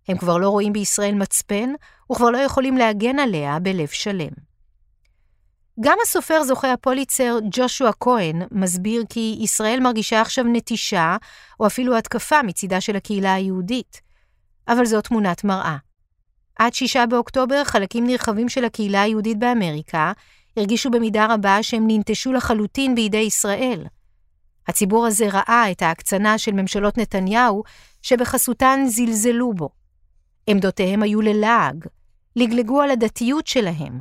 הם 0.08 0.18
כבר 0.18 0.38
לא 0.38 0.48
רואים 0.48 0.72
בישראל 0.72 1.14
מצפן, 1.14 1.70
וכבר 2.12 2.30
לא 2.30 2.38
יכולים 2.38 2.76
להגן 2.76 3.18
עליה 3.18 3.58
בלב 3.58 3.88
שלם. 3.88 4.48
גם 5.80 5.98
הסופר 6.02 6.42
זוכה 6.42 6.72
הפוליצר 6.72 7.38
ג'ושוע 7.50 7.90
כהן 8.00 8.42
מסביר 8.50 9.02
כי 9.08 9.38
ישראל 9.40 9.80
מרגישה 9.80 10.20
עכשיו 10.20 10.44
נטישה, 10.44 11.16
או 11.60 11.66
אפילו 11.66 11.96
התקפה 11.96 12.42
מצידה 12.42 12.80
של 12.80 12.96
הקהילה 12.96 13.34
היהודית. 13.34 14.07
אבל 14.68 14.84
זו 14.84 15.00
תמונת 15.00 15.44
מראה. 15.44 15.76
עד 16.58 16.74
שישה 16.74 17.06
באוקטובר, 17.06 17.64
חלקים 17.64 18.06
נרחבים 18.06 18.48
של 18.48 18.64
הקהילה 18.64 19.02
היהודית 19.02 19.38
באמריקה 19.38 20.12
הרגישו 20.56 20.90
במידה 20.90 21.26
רבה 21.30 21.62
שהם 21.62 21.84
ננטשו 21.86 22.32
לחלוטין 22.32 22.94
בידי 22.94 23.16
ישראל. 23.16 23.84
הציבור 24.68 25.06
הזה 25.06 25.28
ראה 25.32 25.70
את 25.70 25.82
ההקצנה 25.82 26.38
של 26.38 26.52
ממשלות 26.52 26.98
נתניהו, 26.98 27.62
שבחסותן 28.02 28.80
זלזלו 28.86 29.52
בו. 29.52 29.68
עמדותיהם 30.46 31.02
היו 31.02 31.20
ללעג, 31.20 31.86
לגלגו 32.36 32.80
על 32.80 32.90
הדתיות 32.90 33.46
שלהם. 33.46 34.00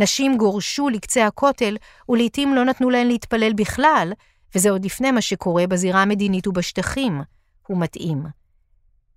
נשים 0.00 0.36
גורשו 0.36 0.88
לקצה 0.88 1.26
הכותל, 1.26 1.76
ולעיתים 2.08 2.54
לא 2.54 2.64
נתנו 2.64 2.90
להן 2.90 3.06
להתפלל 3.06 3.52
בכלל, 3.52 4.12
וזה 4.54 4.70
עוד 4.70 4.84
לפני 4.84 5.10
מה 5.10 5.20
שקורה 5.20 5.66
בזירה 5.66 6.02
המדינית 6.02 6.46
ובשטחים. 6.46 7.22
הוא 7.66 7.80
מתאים. 7.80 8.37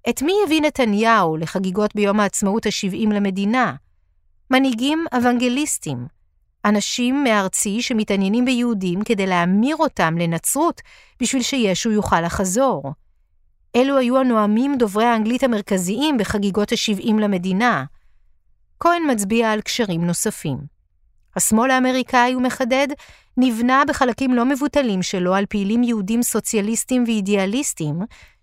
את 0.09 0.21
מי 0.21 0.33
הביא 0.45 0.61
נתניהו 0.61 1.37
לחגיגות 1.37 1.95
ביום 1.95 2.19
העצמאות 2.19 2.65
ה-70 2.65 3.13
למדינה? 3.13 3.75
מנהיגים 4.51 5.05
אוונגליסטים, 5.13 6.07
אנשים 6.65 7.23
מארצי 7.23 7.81
שמתעניינים 7.81 8.45
ביהודים 8.45 9.03
כדי 9.03 9.27
להמיר 9.27 9.75
אותם 9.75 10.17
לנצרות 10.17 10.81
בשביל 11.21 11.41
שישו 11.41 11.91
יוכל 11.91 12.21
לחזור. 12.21 12.93
אלו 13.75 13.97
היו 13.97 14.17
הנואמים 14.17 14.77
דוברי 14.77 15.05
האנגלית 15.05 15.43
המרכזיים 15.43 16.17
בחגיגות 16.17 16.71
ה-70 16.71 17.13
למדינה. 17.19 17.85
כהן 18.79 19.11
מצביע 19.11 19.51
על 19.51 19.61
קשרים 19.61 20.05
נוספים. 20.05 20.57
השמאל 21.35 21.71
האמריקאי, 21.71 22.33
הוא 22.33 22.41
מחדד, 22.41 22.87
נבנה 23.37 23.83
בחלקים 23.87 24.33
לא 24.33 24.45
מבוטלים 24.45 25.01
שלו 25.01 25.35
על 25.35 25.45
פעילים 25.45 25.83
יהודים 25.83 26.23
סוציאליסטים 26.23 27.03
ואידיאליסטים, 27.03 27.99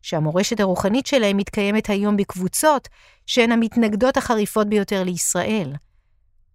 שהמורשת 0.09 0.61
הרוחנית 0.61 1.07
שלהם 1.07 1.37
מתקיימת 1.37 1.91
היום 1.91 2.17
בקבוצות 2.17 2.89
שהן 3.27 3.53
המתנגדות 3.53 4.17
החריפות 4.17 4.67
ביותר 4.67 5.05
לישראל. 5.05 5.73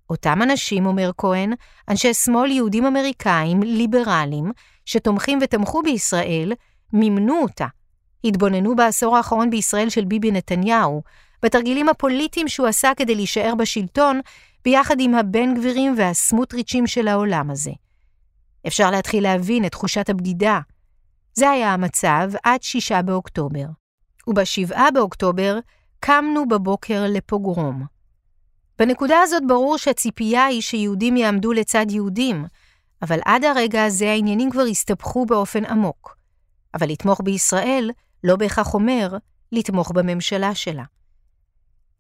אותם 0.10 0.42
אנשים, 0.42 0.86
אומר 0.86 1.12
כהן, 1.18 1.54
אנשי 1.90 2.14
שמאל 2.14 2.52
יהודים 2.52 2.86
אמריקאים, 2.86 3.64
ליברליים, 3.64 4.52
שתומכים 4.86 5.40
ותמכו 5.42 5.82
בישראל, 5.82 6.54
מימנו 6.94 7.42
אותה. 7.42 7.68
התבוננו 8.24 8.76
בעשור 8.76 9.18
האחרון 9.18 9.50
בישראל 9.50 9.90
של 9.90 10.06
ביבי 10.06 10.32
נתניהו, 10.32 11.02
בתרגילים 11.44 11.90
הפוליטיים 11.90 12.48
שהוא 12.48 12.68
עשה 12.68 12.92
כדי 12.98 13.16
להישאר 13.16 13.56
בשלטון, 13.56 14.22
ביחד 14.66 14.96
עם 15.00 15.16
הבן 15.16 15.54
גבירים 15.54 15.96
והסמוטריצ'ים 15.98 16.88
של 16.88 17.08
העולם 17.08 17.50
הזה. 17.50 17.72
אפשר 18.68 18.92
להתחיל 18.92 19.24
להבין 19.24 19.66
את 19.66 19.72
תחושת 19.72 20.10
הבגידה. 20.10 20.60
זה 21.34 21.50
היה 21.50 21.74
המצב 21.74 22.32
עד 22.44 22.64
שישה 22.64 23.02
באוקטובר. 23.02 23.66
ובשבעה 24.28 24.92
באוקטובר 24.92 25.60
קמנו 26.00 26.48
בבוקר 26.48 27.04
לפוגרום. 27.10 27.86
בנקודה 28.80 29.22
הזאת 29.22 29.44
ברור 29.48 29.78
שהציפייה 29.78 30.46
היא 30.46 30.62
שיהודים 30.62 31.18
יעמדו 31.18 31.54
לצד 31.54 31.86
יהודים, 31.90 32.46
אבל 33.02 33.20
עד 33.26 33.44
הרגע 33.44 33.84
הזה 33.84 34.10
העניינים 34.10 34.52
כבר 34.52 34.62
הסתבכו 34.62 35.26
באופן 35.26 35.66
עמוק. 35.66 36.18
אבל 36.74 36.90
לתמוך 36.90 37.22
בישראל 37.24 37.92
לא 38.24 38.36
בהכרח 38.36 38.74
אומר 38.74 39.18
לתמוך 39.52 39.92
בממשלה 39.92 40.56
שלה. 40.56 40.84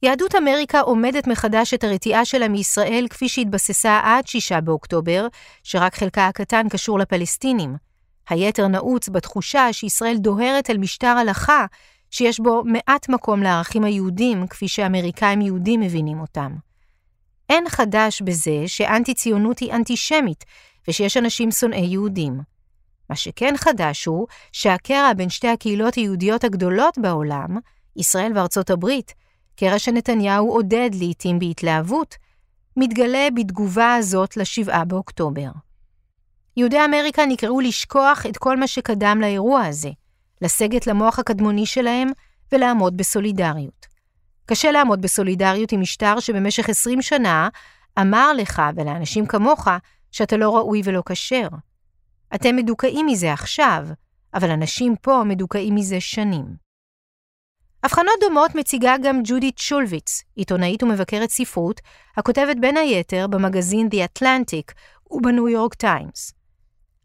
יהדות 0.03 0.35
אמריקה 0.35 0.79
עומדת 0.79 1.27
מחדש 1.27 1.73
את 1.73 1.83
הרתיעה 1.83 2.25
שלה 2.25 2.47
מישראל 2.47 3.07
כפי 3.09 3.29
שהתבססה 3.29 4.01
עד 4.03 4.27
6 4.27 4.51
באוקטובר, 4.51 5.27
שרק 5.63 5.95
חלקה 5.95 6.27
הקטן 6.27 6.69
קשור 6.69 6.99
לפלסטינים. 6.99 7.75
היתר 8.29 8.67
נעוץ 8.67 9.09
בתחושה 9.09 9.73
שישראל 9.73 10.17
דוהרת 10.17 10.69
אל 10.69 10.77
משטר 10.77 11.07
הלכה 11.07 11.65
שיש 12.11 12.39
בו 12.39 12.63
מעט 12.65 13.09
מקום 13.09 13.43
לערכים 13.43 13.83
היהודים 13.83 14.47
כפי 14.47 14.67
שאמריקאים 14.67 15.41
יהודים 15.41 15.79
מבינים 15.79 16.19
אותם. 16.19 16.55
אין 17.49 17.69
חדש 17.69 18.21
בזה 18.21 18.63
שאנטי-ציונות 18.67 19.59
היא 19.59 19.73
אנטישמית 19.73 20.45
ושיש 20.87 21.17
אנשים 21.17 21.51
שונאי 21.51 21.85
יהודים. 21.85 22.41
מה 23.09 23.15
שכן 23.15 23.53
חדש 23.57 24.05
הוא 24.05 24.27
שהקרע 24.51 25.13
בין 25.13 25.29
שתי 25.29 25.47
הקהילות 25.47 25.95
היהודיות 25.95 26.43
הגדולות 26.43 26.97
בעולם, 26.97 27.57
ישראל 27.95 28.31
וארצות 28.35 28.69
הברית, 28.69 29.13
קרע 29.55 29.79
שנתניהו 29.79 30.49
עודד 30.49 30.89
לעתים 30.93 31.39
בהתלהבות, 31.39 32.15
מתגלה 32.77 33.27
בתגובה 33.35 33.95
הזאת 33.95 34.37
ל-7 34.37 34.85
באוקטובר. 34.85 35.49
יהודי 36.57 36.85
אמריקה 36.85 37.25
נקראו 37.25 37.59
לשכוח 37.59 38.25
את 38.29 38.37
כל 38.37 38.57
מה 38.57 38.67
שקדם 38.67 39.17
לאירוע 39.21 39.65
הזה, 39.65 39.89
לסגת 40.41 40.87
למוח 40.87 41.19
הקדמוני 41.19 41.65
שלהם 41.65 42.07
ולעמוד 42.51 42.97
בסולידריות. 42.97 43.85
קשה 44.45 44.71
לעמוד 44.71 45.01
בסולידריות 45.01 45.71
עם 45.71 45.81
משטר 45.81 46.19
שבמשך 46.19 46.69
20 46.69 47.01
שנה 47.01 47.49
אמר 47.99 48.33
לך 48.33 48.61
ולאנשים 48.75 49.25
כמוך 49.25 49.67
שאתה 50.11 50.37
לא 50.37 50.55
ראוי 50.55 50.81
ולא 50.83 51.03
כשר. 51.05 51.47
אתם 52.35 52.55
מדוכאים 52.55 53.05
מזה 53.05 53.33
עכשיו, 53.33 53.87
אבל 54.33 54.51
אנשים 54.51 54.95
פה 55.01 55.23
מדוכאים 55.25 55.75
מזה 55.75 56.01
שנים. 56.01 56.45
הבחנות 57.83 58.13
דומות 58.21 58.55
מציגה 58.55 58.95
גם 59.03 59.21
ג'ודית 59.23 59.57
שולביץ, 59.57 60.21
עיתונאית 60.35 60.83
ומבקרת 60.83 61.29
ספרות, 61.29 61.81
הכותבת 62.17 62.57
בין 62.59 62.77
היתר 62.77 63.27
במגזין 63.27 63.87
The 63.87 63.97
Atlantic 63.97 64.73
ובניו 65.11 65.49
יורק 65.49 65.73
טיימס. 65.73 66.33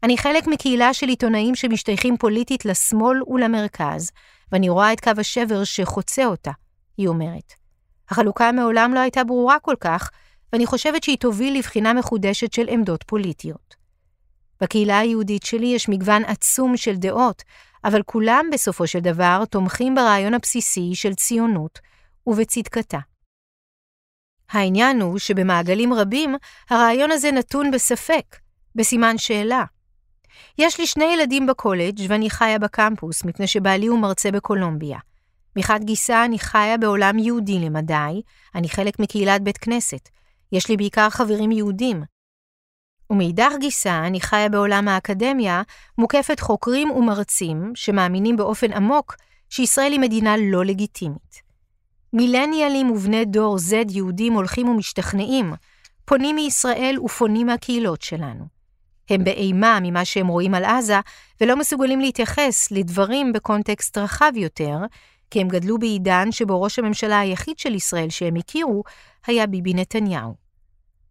אני 0.03 0.17
חלק 0.17 0.47
מקהילה 0.47 0.93
של 0.93 1.07
עיתונאים 1.07 1.55
שמשתייכים 1.55 2.17
פוליטית 2.17 2.65
לשמאל 2.65 3.21
ולמרכז, 3.27 4.11
ואני 4.51 4.69
רואה 4.69 4.93
את 4.93 4.99
קו 4.99 5.11
השבר 5.17 5.63
שחוצה 5.63 6.25
אותה, 6.25 6.51
היא 6.97 7.07
אומרת. 7.07 7.53
החלוקה 8.09 8.51
מעולם 8.51 8.93
לא 8.93 8.99
הייתה 8.99 9.23
ברורה 9.23 9.59
כל 9.59 9.75
כך, 9.79 10.09
ואני 10.53 10.65
חושבת 10.65 11.03
שהיא 11.03 11.17
תוביל 11.17 11.57
לבחינה 11.57 11.93
מחודשת 11.93 12.53
של 12.53 12.65
עמדות 12.69 13.03
פוליטיות. 13.03 13.75
בקהילה 14.61 14.99
היהודית 14.99 15.43
שלי 15.43 15.67
יש 15.67 15.89
מגוון 15.89 16.25
עצום 16.25 16.77
של 16.77 16.95
דעות, 16.95 17.43
אבל 17.83 18.03
כולם 18.03 18.45
בסופו 18.53 18.87
של 18.87 18.99
דבר 18.99 19.43
תומכים 19.49 19.95
ברעיון 19.95 20.33
הבסיסי 20.33 20.91
של 20.93 21.13
ציונות 21.13 21.79
ובצדקתה. 22.27 22.99
העניין 24.49 25.01
הוא 25.01 25.19
שבמעגלים 25.19 25.93
רבים 25.93 26.35
הרעיון 26.69 27.11
הזה 27.11 27.31
נתון 27.31 27.71
בספק, 27.71 28.35
בסימן 28.75 29.17
שאלה. 29.17 29.63
יש 30.57 30.79
לי 30.79 30.87
שני 30.87 31.05
ילדים 31.05 31.47
בקולג' 31.47 31.99
ואני 32.07 32.29
חיה 32.29 32.59
בקמפוס, 32.59 33.25
מפני 33.25 33.47
שבעלי 33.47 33.87
הוא 33.87 33.99
מרצה 33.99 34.31
בקולומביה. 34.31 34.97
מחד 35.55 35.83
גיסא 35.83 36.25
אני 36.25 36.39
חיה 36.39 36.77
בעולם 36.77 37.19
יהודי 37.19 37.59
למדי, 37.59 38.21
אני 38.55 38.69
חלק 38.69 38.99
מקהילת 38.99 39.41
בית 39.41 39.57
כנסת. 39.57 40.09
יש 40.51 40.69
לי 40.69 40.77
בעיקר 40.77 41.09
חברים 41.09 41.51
יהודים. 41.51 42.03
ומאידך 43.09 43.51
גיסא 43.59 44.01
אני 44.07 44.21
חיה 44.21 44.49
בעולם 44.49 44.87
האקדמיה, 44.87 45.61
מוקפת 45.97 46.39
חוקרים 46.39 46.91
ומרצים 46.91 47.71
שמאמינים 47.75 48.37
באופן 48.37 48.73
עמוק 48.73 49.15
שישראל 49.49 49.91
היא 49.91 49.99
מדינה 49.99 50.35
לא 50.37 50.65
לגיטימית. 50.65 51.41
מילניאלים 52.13 52.91
ובני 52.91 53.25
דור 53.25 53.57
Z 53.57 53.73
יהודים 53.89 54.33
הולכים 54.33 54.69
ומשתכנעים, 54.69 55.53
פונים 56.05 56.35
מישראל 56.35 56.99
ופונים 57.03 57.47
מהקהילות 57.47 58.01
שלנו. 58.01 58.58
הם 59.09 59.23
באימה 59.23 59.79
ממה 59.81 60.05
שהם 60.05 60.27
רואים 60.27 60.53
על 60.53 60.65
עזה, 60.65 60.99
ולא 61.41 61.55
מסוגלים 61.55 61.99
להתייחס 61.99 62.71
לדברים 62.71 63.33
בקונטקסט 63.33 63.97
רחב 63.97 64.31
יותר, 64.35 64.77
כי 65.31 65.41
הם 65.41 65.47
גדלו 65.47 65.77
בעידן 65.77 66.31
שבו 66.31 66.61
ראש 66.61 66.79
הממשלה 66.79 67.19
היחיד 67.19 67.59
של 67.59 67.75
ישראל 67.75 68.09
שהם 68.09 68.35
הכירו, 68.35 68.83
היה 69.27 69.47
ביבי 69.47 69.73
נתניהו. 69.73 70.35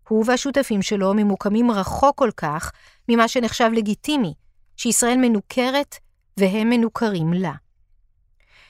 הוא 0.08 0.24
והשותפים 0.26 0.82
שלו 0.82 1.14
ממוקמים 1.14 1.70
רחוק 1.70 2.18
כל 2.18 2.30
כך 2.36 2.72
ממה 3.08 3.28
שנחשב 3.28 3.70
לגיטימי, 3.74 4.34
שישראל 4.76 5.16
מנוכרת 5.16 5.96
והם 6.36 6.70
מנוכרים 6.70 7.32
לה. 7.32 7.52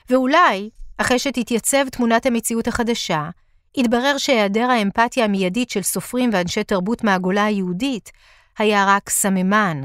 ואולי, 0.09 0.69
אחרי 0.97 1.19
שתתייצב 1.19 1.89
תמונת 1.89 2.25
המציאות 2.25 2.67
החדשה, 2.67 3.29
יתברר 3.77 4.17
שהיעדר 4.17 4.69
האמפתיה 4.71 5.25
המיידית 5.25 5.69
של 5.69 5.81
סופרים 5.81 6.29
ואנשי 6.33 6.63
תרבות 6.63 7.03
מהגולה 7.03 7.45
היהודית 7.45 8.11
היה 8.59 8.85
רק 8.87 9.09
סממן, 9.09 9.81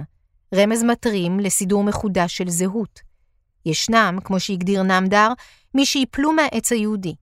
רמז 0.55 0.83
מטרים 0.83 1.41
לסידור 1.41 1.85
מחודש 1.85 2.37
של 2.37 2.49
זהות. 2.49 3.01
ישנם, 3.67 4.19
כמו 4.25 4.41
שהגדיר 4.41 4.83
נמדר, 4.83 5.29
מי 5.75 5.87
שיפלו 5.87 6.33
מהעץ 6.33 6.73
היהודי. 6.73 7.15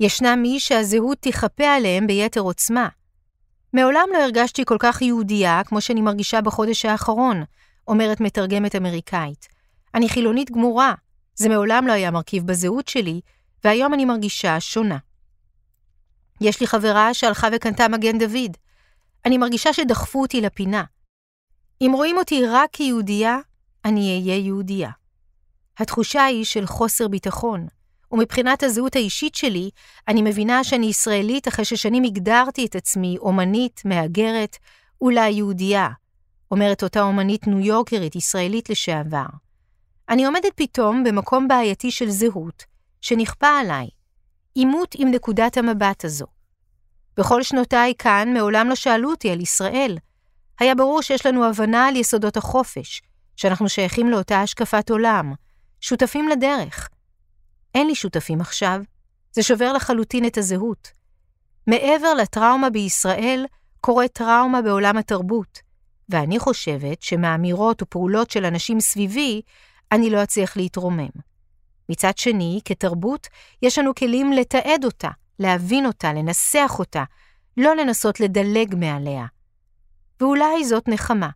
ישנם 0.00 0.38
מי 0.42 0.60
שהזהות 0.60 1.18
תיכפה 1.18 1.66
עליהם 1.66 2.06
ביתר 2.06 2.40
עוצמה. 2.40 2.88
מעולם 3.72 4.08
לא 4.12 4.18
הרגשתי 4.18 4.64
כל 4.64 4.76
כך 4.78 5.02
יהודייה 5.02 5.64
כמו 5.64 5.80
שאני 5.80 6.00
מרגישה 6.00 6.40
בחודש 6.40 6.84
האחרון, 6.84 7.42
אומרת 7.88 8.20
מתרגמת 8.20 8.76
אמריקאית. 8.76 9.48
אני 9.94 10.08
חילונית 10.08 10.50
גמורה, 10.50 10.94
זה 11.34 11.48
מעולם 11.48 11.86
לא 11.86 11.92
היה 11.92 12.10
מרכיב 12.10 12.46
בזהות 12.46 12.88
שלי, 12.88 13.20
והיום 13.64 13.94
אני 13.94 14.04
מרגישה 14.04 14.60
שונה. 14.60 14.98
יש 16.40 16.60
לי 16.60 16.66
חברה 16.66 17.14
שהלכה 17.14 17.48
וקנתה 17.52 17.88
מגן 17.88 18.18
דוד. 18.18 18.56
אני 19.24 19.38
מרגישה 19.38 19.72
שדחפו 19.72 20.22
אותי 20.22 20.40
לפינה. 20.40 20.84
אם 21.80 21.92
רואים 21.94 22.18
אותי 22.18 22.46
רק 22.46 22.70
כיהודייה, 22.72 23.38
אני 23.84 24.20
אהיה 24.20 24.38
יהודייה. 24.38 24.90
התחושה 25.78 26.24
היא 26.24 26.44
של 26.44 26.66
חוסר 26.66 27.08
ביטחון, 27.08 27.66
ומבחינת 28.12 28.62
הזהות 28.62 28.96
האישית 28.96 29.34
שלי, 29.34 29.70
אני 30.08 30.22
מבינה 30.22 30.64
שאני 30.64 30.86
ישראלית 30.86 31.48
אחרי 31.48 31.64
ששנים 31.64 32.04
הגדרתי 32.04 32.66
את 32.66 32.76
עצמי 32.76 33.16
אומנית, 33.18 33.82
מהגרת, 33.84 34.56
אולי 35.00 35.30
יהודייה, 35.30 35.88
אומרת 36.50 36.82
אותה 36.82 37.02
אומנית 37.02 37.46
ניו 37.46 37.60
יורקרית 37.60 38.16
ישראלית 38.16 38.70
לשעבר. 38.70 39.26
אני 40.08 40.24
עומדת 40.24 40.52
פתאום 40.54 41.04
במקום 41.04 41.48
בעייתי 41.48 41.90
של 41.90 42.10
זהות, 42.10 42.64
שנכפה 43.00 43.48
עליי. 43.48 43.88
עימות 44.54 44.94
עם 44.98 45.10
נקודת 45.10 45.56
המבט 45.56 46.04
הזו. 46.04 46.26
בכל 47.16 47.42
שנותיי 47.42 47.94
כאן 47.98 48.32
מעולם 48.34 48.68
לא 48.68 48.74
שאלו 48.74 49.10
אותי 49.10 49.30
על 49.30 49.40
ישראל. 49.40 49.98
היה 50.58 50.74
ברור 50.74 51.02
שיש 51.02 51.26
לנו 51.26 51.44
הבנה 51.44 51.86
על 51.88 51.96
יסודות 51.96 52.36
החופש, 52.36 53.02
שאנחנו 53.36 53.68
שייכים 53.68 54.10
לאותה 54.10 54.40
השקפת 54.40 54.90
עולם, 54.90 55.32
שותפים 55.80 56.28
לדרך. 56.28 56.88
אין 57.74 57.86
לי 57.86 57.94
שותפים 57.94 58.40
עכשיו, 58.40 58.80
זה 59.32 59.42
שובר 59.42 59.72
לחלוטין 59.72 60.26
את 60.26 60.38
הזהות. 60.38 60.88
מעבר 61.66 62.14
לטראומה 62.14 62.70
בישראל, 62.70 63.46
קורית 63.80 64.12
טראומה 64.12 64.62
בעולם 64.62 64.96
התרבות, 64.96 65.58
ואני 66.08 66.38
חושבת 66.38 67.02
שמאמירות 67.02 67.82
ופעולות 67.82 68.30
של 68.30 68.44
אנשים 68.44 68.80
סביבי, 68.80 69.42
אני 69.92 70.10
לא 70.10 70.22
אצליח 70.22 70.56
להתרומם. 70.56 71.08
מצד 71.88 72.18
שני, 72.18 72.60
כתרבות, 72.64 73.28
יש 73.62 73.78
לנו 73.78 73.94
כלים 73.94 74.32
לתעד 74.32 74.84
אותה, 74.84 75.08
להבין 75.42 75.86
אותה, 75.86 76.12
לנסח 76.12 76.76
אותה, 76.78 77.04
לא 77.56 77.76
לנסות 77.76 78.20
לדלג 78.20 78.74
מעליה. 78.74 79.26
ואולי 80.20 80.64
זאת 80.64 80.88
נחמה. 80.88 81.30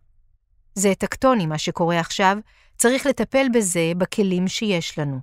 זה 0.75 0.93
טקטוני 0.95 1.45
מה 1.45 1.57
שקורה 1.57 1.99
עכשיו, 1.99 2.37
צריך 2.77 3.05
לטפל 3.05 3.47
בזה 3.53 3.91
בכלים 3.97 4.47
שיש 4.47 4.99
לנו. 4.99 5.19